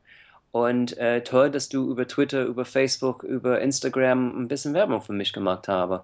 Und 0.51 0.97
äh, 0.97 1.23
toll, 1.23 1.51
dass 1.51 1.69
du 1.69 1.91
über 1.91 2.07
Twitter, 2.07 2.43
über 2.43 2.65
Facebook, 2.65 3.23
über 3.23 3.61
Instagram 3.61 4.41
ein 4.41 4.47
bisschen 4.47 4.73
Werbung 4.73 5.01
für 5.01 5.13
mich 5.13 5.31
gemacht 5.31 5.67
habe. 5.67 6.03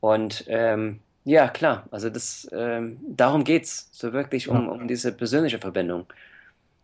Und 0.00 0.44
ähm, 0.48 1.00
ja, 1.26 1.48
klar. 1.48 1.88
Also 1.90 2.08
das, 2.08 2.48
ähm, 2.52 2.98
darum 3.08 3.42
geht 3.42 3.64
es, 3.64 3.88
so 3.90 4.12
wirklich 4.12 4.48
um, 4.48 4.68
um 4.68 4.86
diese 4.86 5.10
persönliche 5.10 5.58
Verbindung. 5.58 6.06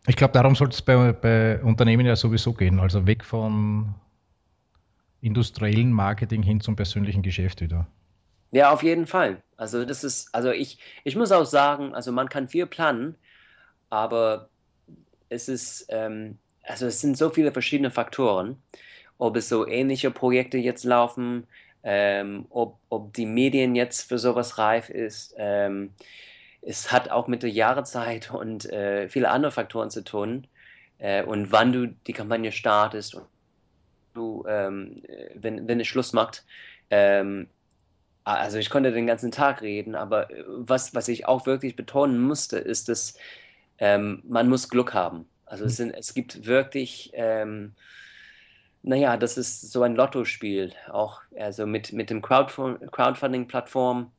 Ich 0.05 0.17
glaube, 0.17 0.33
darum 0.33 0.53
sollte 0.53 0.73
es 0.73 0.81
bei, 0.81 1.13
bei 1.13 1.63
Unternehmen 1.63 2.05
ja 2.05 2.17
sowieso 2.17 2.51
gehen. 2.51 2.81
Also 2.81 3.07
weg 3.07 3.23
von 3.23 3.95
industriellen 5.21 5.93
Marketing 5.93 6.43
hin 6.43 6.59
zum 6.59 6.75
persönlichen 6.75 7.21
Geschäft 7.21 7.61
wieder. 7.61 7.87
Ja, 8.51 8.71
auf 8.73 8.83
jeden 8.83 9.07
Fall. 9.07 9.41
Also 9.55 9.85
das 9.85 10.03
ist, 10.03 10.35
also 10.35 10.51
ich, 10.51 10.77
ich 11.05 11.15
muss 11.15 11.31
auch 11.31 11.45
sagen, 11.45 11.95
also 11.95 12.11
man 12.11 12.27
kann 12.27 12.49
viel 12.49 12.65
planen, 12.65 13.15
aber 13.89 14.49
es 15.29 15.47
ist, 15.47 15.85
ähm, 15.87 16.37
also 16.63 16.85
es 16.85 16.99
sind 16.99 17.17
so 17.17 17.29
viele 17.29 17.53
verschiedene 17.53 17.91
Faktoren, 17.91 18.61
ob 19.17 19.37
es 19.37 19.47
so 19.47 19.65
ähnliche 19.65 20.11
Projekte 20.11 20.57
jetzt 20.57 20.83
laufen, 20.83 21.47
ähm, 21.83 22.45
ob, 22.49 22.79
ob 22.89 23.13
die 23.13 23.25
Medien 23.25 23.75
jetzt 23.75 24.07
für 24.07 24.17
sowas 24.17 24.57
reif 24.57 24.89
ist. 24.89 25.35
Ähm, 25.37 25.93
es 26.61 26.91
hat 26.91 27.09
auch 27.09 27.27
mit 27.27 27.43
der 27.43 27.49
Jahreszeit 27.49 28.31
und 28.33 28.69
äh, 28.71 29.09
viele 29.09 29.29
andere 29.29 29.51
Faktoren 29.51 29.89
zu 29.89 30.03
tun. 30.03 30.47
Äh, 30.97 31.23
und 31.23 31.51
wann 31.51 31.73
du 31.73 31.87
die 31.87 32.13
Kampagne 32.13 32.51
startest 32.51 33.15
und 33.15 33.25
du, 34.13 34.45
ähm, 34.47 35.03
wenn, 35.35 35.67
wenn 35.67 35.79
es 35.79 35.87
Schluss 35.87 36.13
macht. 36.13 36.45
Ähm, 36.89 37.47
also 38.23 38.57
ich 38.57 38.69
konnte 38.69 38.91
den 38.91 39.07
ganzen 39.07 39.31
Tag 39.31 39.61
reden, 39.61 39.95
aber 39.95 40.29
was, 40.47 40.95
was 40.95 41.09
ich 41.09 41.27
auch 41.27 41.45
wirklich 41.45 41.75
betonen 41.75 42.21
musste, 42.21 42.57
ist, 42.57 42.87
dass 42.87 43.17
ähm, 43.79 44.23
man 44.25 44.47
muss 44.47 44.69
Glück 44.69 44.93
haben. 44.93 45.27
Also 45.45 45.65
es, 45.65 45.75
sind, 45.75 45.91
es 45.91 46.13
gibt 46.13 46.45
wirklich 46.45 47.11
ähm, 47.13 47.73
naja, 48.83 49.15
das 49.17 49.37
ist 49.37 49.71
so 49.71 49.81
ein 49.83 49.95
Lottospiel, 49.95 50.73
auch 50.91 51.21
also 51.39 51.65
mit, 51.65 51.93
mit 51.93 52.09
dem 52.09 52.21
Crowdfunding-Plattform, 52.21 54.11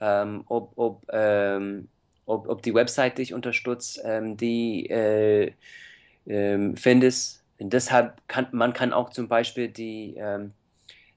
ähm, 0.00 0.44
ob, 0.48 0.72
ob, 0.76 1.06
ähm, 1.12 1.88
ob, 2.26 2.48
ob 2.48 2.62
die 2.62 2.74
Website 2.74 3.18
dich 3.18 3.32
unterstützt, 3.32 4.00
ähm, 4.04 4.36
die 4.36 4.90
äh, 4.90 5.52
ähm, 6.26 6.76
findest. 6.76 7.44
Und 7.60 7.72
deshalb 7.72 8.16
kann 8.28 8.48
man 8.52 8.72
kann 8.72 8.92
auch 8.92 9.10
zum 9.10 9.28
Beispiel 9.28 9.68
die, 9.68 10.16
ähm, 10.18 10.52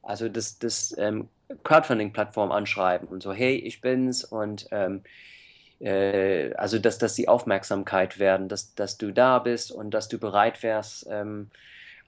also 0.04 0.30
das, 0.30 0.60
das 0.60 0.96
ähm, 0.98 1.28
Crowdfunding-Plattform 1.64 2.52
anschreiben 2.52 3.08
und 3.08 3.24
so, 3.24 3.34
hey, 3.34 3.56
ich 3.56 3.82
bin's 3.82 4.24
und 4.24 4.72
äh, 4.72 6.54
also 6.54 6.78
dass, 6.78 7.00
dass 7.00 7.16
die 7.16 7.28
Aufmerksamkeit 7.28 8.20
werden, 8.20 8.48
dass, 8.48 8.76
dass 8.76 8.98
du 8.98 9.12
da 9.12 9.40
bist 9.40 9.72
und 9.72 9.92
dass 9.92 10.08
du 10.08 10.20
bereit 10.20 10.62
wärst, 10.62 11.08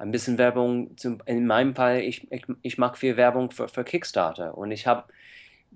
ein 0.04 0.12
bisschen 0.12 0.38
Werbung, 0.38 0.96
zum, 0.98 1.20
in 1.26 1.48
meinem 1.48 1.76
Fall, 1.76 2.02
ich, 2.02 2.30
ich, 2.32 2.46
ich 2.62 2.78
mache 2.78 2.98
viel 2.98 3.18
Werbung 3.18 3.52
für, 3.52 3.68
für 3.70 3.84
Kickstarter. 3.84 4.58
Und 4.58 4.72
ich 4.72 4.86
habe 4.86 5.06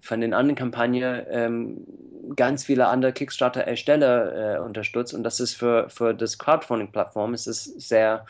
von 0.01 0.21
den 0.21 0.33
anderen 0.33 0.55
Kampagnen 0.55 1.25
ähm, 1.29 1.87
ganz 2.35 2.65
viele 2.65 2.87
andere 2.87 3.13
Kickstarter-Ersteller 3.13 4.57
äh, 4.57 4.59
unterstützt. 4.59 5.13
Und 5.13 5.23
das 5.23 5.39
ist 5.39 5.53
für, 5.53 5.89
für 5.89 6.13
das 6.13 6.37
Crowdfunding-Plattform 6.37 7.35
sehr, 7.37 8.25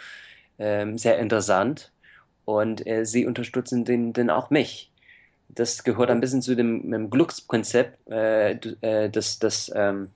ähm, 0.59 0.97
sehr 0.97 1.17
interessant. 1.17 1.91
Und 2.45 2.85
äh, 2.87 3.05
sie 3.05 3.25
unterstützen 3.25 3.83
den, 3.83 4.13
den 4.13 4.29
auch 4.29 4.51
mich. 4.51 4.91
Das 5.49 5.83
gehört 5.83 6.11
ein 6.11 6.21
bisschen 6.21 6.43
zu 6.43 6.55
dem, 6.55 6.91
dem 6.91 7.09
Glücksprinzip, 7.09 7.93
äh, 8.09 8.51
äh 8.81 9.09
das, 9.09 9.39
das 9.39 9.71
ähm, 9.75 10.11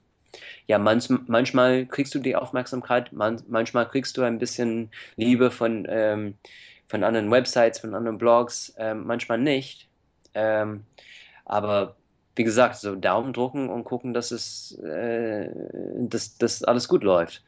ja, 0.67 0.77
manch, 0.77 1.09
manchmal 1.27 1.85
kriegst 1.85 2.13
du 2.15 2.19
die 2.19 2.35
Aufmerksamkeit, 2.35 3.11
man, 3.13 3.41
manchmal 3.47 3.87
kriegst 3.87 4.17
du 4.17 4.23
ein 4.23 4.39
bisschen 4.39 4.89
Liebe 5.15 5.51
von, 5.51 5.85
ähm, 5.89 6.35
von 6.87 7.03
anderen 7.03 7.31
Websites, 7.31 7.79
von 7.79 7.95
anderen 7.95 8.17
Blogs, 8.17 8.73
ähm, 8.77 9.05
manchmal 9.05 9.37
nicht. 9.37 9.87
Ähm, 10.33 10.85
aber 11.45 11.95
wie 12.35 12.43
gesagt, 12.43 12.75
so 12.77 12.95
Daumen 12.95 13.33
drücken 13.33 13.69
und 13.69 13.83
gucken, 13.83 14.13
dass 14.13 14.31
es 14.31 14.77
äh, 14.79 15.49
dass, 15.97 16.37
dass 16.37 16.63
alles 16.63 16.87
gut 16.87 17.03
läuft. 17.03 17.43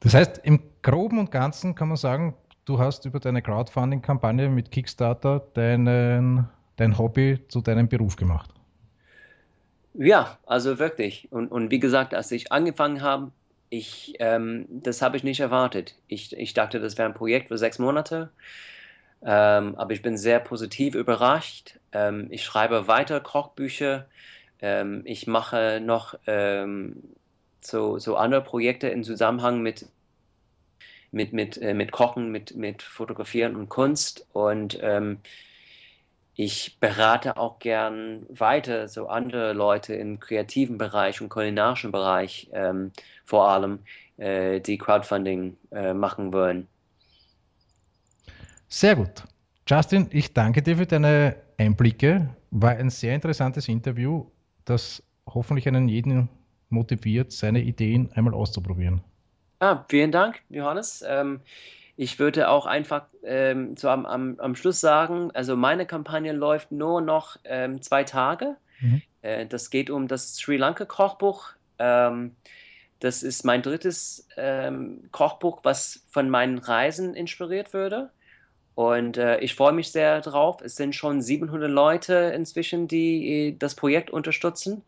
Das 0.00 0.14
heißt, 0.14 0.40
im 0.44 0.62
Groben 0.82 1.18
und 1.18 1.30
Ganzen 1.30 1.74
kann 1.74 1.88
man 1.88 1.96
sagen, 1.96 2.34
du 2.64 2.78
hast 2.78 3.04
über 3.04 3.18
deine 3.20 3.42
Crowdfunding-Kampagne 3.42 4.48
mit 4.48 4.70
Kickstarter 4.70 5.40
deinen, 5.54 6.48
dein 6.76 6.96
Hobby 6.96 7.40
zu 7.48 7.60
deinem 7.60 7.88
Beruf 7.88 8.16
gemacht. 8.16 8.57
Ja, 10.00 10.38
also 10.46 10.78
wirklich. 10.78 11.26
Und, 11.32 11.48
und 11.50 11.70
wie 11.72 11.80
gesagt, 11.80 12.14
als 12.14 12.30
ich 12.30 12.52
angefangen 12.52 13.02
habe, 13.02 13.32
ich, 13.68 14.14
ähm, 14.20 14.66
das 14.70 15.02
habe 15.02 15.16
ich 15.16 15.24
nicht 15.24 15.40
erwartet. 15.40 15.96
Ich, 16.06 16.32
ich 16.36 16.54
dachte, 16.54 16.78
das 16.80 16.96
wäre 16.96 17.08
ein 17.08 17.14
Projekt 17.14 17.48
für 17.48 17.58
sechs 17.58 17.78
Monate. 17.80 18.30
Ähm, 19.22 19.74
aber 19.76 19.92
ich 19.92 20.02
bin 20.02 20.16
sehr 20.16 20.38
positiv 20.40 20.94
überrascht. 20.94 21.78
Ähm, 21.92 22.28
ich 22.30 22.44
schreibe 22.44 22.86
weiter 22.88 23.20
Kochbücher. 23.20 24.06
Ähm, 24.60 25.02
ich 25.04 25.26
mache 25.26 25.80
noch 25.84 26.14
ähm, 26.28 27.02
so, 27.60 27.98
so 27.98 28.16
andere 28.16 28.42
Projekte 28.42 28.88
im 28.88 29.02
Zusammenhang 29.02 29.62
mit, 29.62 29.86
mit, 31.10 31.32
mit, 31.32 31.58
äh, 31.60 31.74
mit 31.74 31.90
Kochen, 31.90 32.30
mit, 32.30 32.54
mit 32.56 32.82
Fotografieren 32.82 33.56
und 33.56 33.68
Kunst. 33.68 34.26
Und 34.32 34.78
ähm, 34.80 35.18
ich 36.40 36.78
berate 36.78 37.36
auch 37.36 37.58
gern 37.58 38.24
weiter 38.28 38.86
so 38.86 39.08
andere 39.08 39.52
Leute 39.54 39.94
im 39.94 40.20
kreativen 40.20 40.78
Bereich 40.78 41.20
und 41.20 41.30
kulinarischen 41.30 41.90
Bereich 41.90 42.48
ähm, 42.52 42.92
vor 43.24 43.48
allem, 43.48 43.80
äh, 44.18 44.60
die 44.60 44.78
Crowdfunding 44.78 45.56
äh, 45.72 45.92
machen 45.92 46.32
wollen. 46.32 46.68
Sehr 48.68 48.94
gut. 48.94 49.24
Justin, 49.66 50.06
ich 50.12 50.32
danke 50.32 50.62
dir 50.62 50.76
für 50.76 50.86
deine 50.86 51.34
Einblicke. 51.58 52.28
War 52.52 52.70
ein 52.70 52.90
sehr 52.90 53.16
interessantes 53.16 53.66
Interview, 53.66 54.24
das 54.64 55.02
hoffentlich 55.26 55.66
einen 55.66 55.88
jeden 55.88 56.28
motiviert, 56.68 57.32
seine 57.32 57.62
Ideen 57.62 58.12
einmal 58.12 58.34
auszuprobieren. 58.34 59.02
Ah, 59.58 59.84
vielen 59.88 60.12
Dank, 60.12 60.40
Johannes. 60.50 61.04
Ähm, 61.04 61.40
ich 61.98 62.20
würde 62.20 62.48
auch 62.48 62.64
einfach 62.64 63.06
ähm, 63.24 63.76
so 63.76 63.88
am, 63.88 64.06
am, 64.06 64.38
am 64.38 64.54
Schluss 64.54 64.78
sagen, 64.78 65.32
also 65.34 65.56
meine 65.56 65.84
Kampagne 65.84 66.32
läuft 66.32 66.70
nur 66.70 67.00
noch 67.00 67.36
ähm, 67.42 67.82
zwei 67.82 68.04
Tage. 68.04 68.56
Mhm. 68.78 69.02
Äh, 69.22 69.46
das 69.46 69.68
geht 69.68 69.90
um 69.90 70.06
das 70.06 70.36
Sri 70.36 70.56
Lanka 70.56 70.84
Kochbuch. 70.84 71.48
Ähm, 71.80 72.36
das 73.00 73.24
ist 73.24 73.44
mein 73.44 73.62
drittes 73.62 74.28
ähm, 74.36 75.08
Kochbuch, 75.10 75.58
was 75.64 76.04
von 76.08 76.30
meinen 76.30 76.58
Reisen 76.58 77.14
inspiriert 77.14 77.72
würde. 77.72 78.10
Und 78.76 79.16
äh, 79.16 79.40
ich 79.40 79.56
freue 79.56 79.72
mich 79.72 79.90
sehr 79.90 80.20
drauf. 80.20 80.60
Es 80.62 80.76
sind 80.76 80.94
schon 80.94 81.20
700 81.20 81.68
Leute 81.68 82.14
inzwischen, 82.32 82.86
die 82.86 83.48
äh, 83.48 83.56
das 83.58 83.74
Projekt 83.74 84.10
unterstützen. 84.10 84.84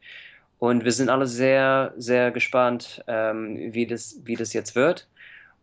Und 0.61 0.85
wir 0.85 0.93
sind 0.93 1.09
alle 1.09 1.27
sehr, 1.27 1.93
sehr 1.97 2.31
gespannt, 2.31 3.03
ähm, 3.09 3.75
wie, 3.75 3.89
das, 3.89 4.21
wie 4.23 4.37
das 4.37 4.53
jetzt 4.53 4.77
wird. 4.77 5.09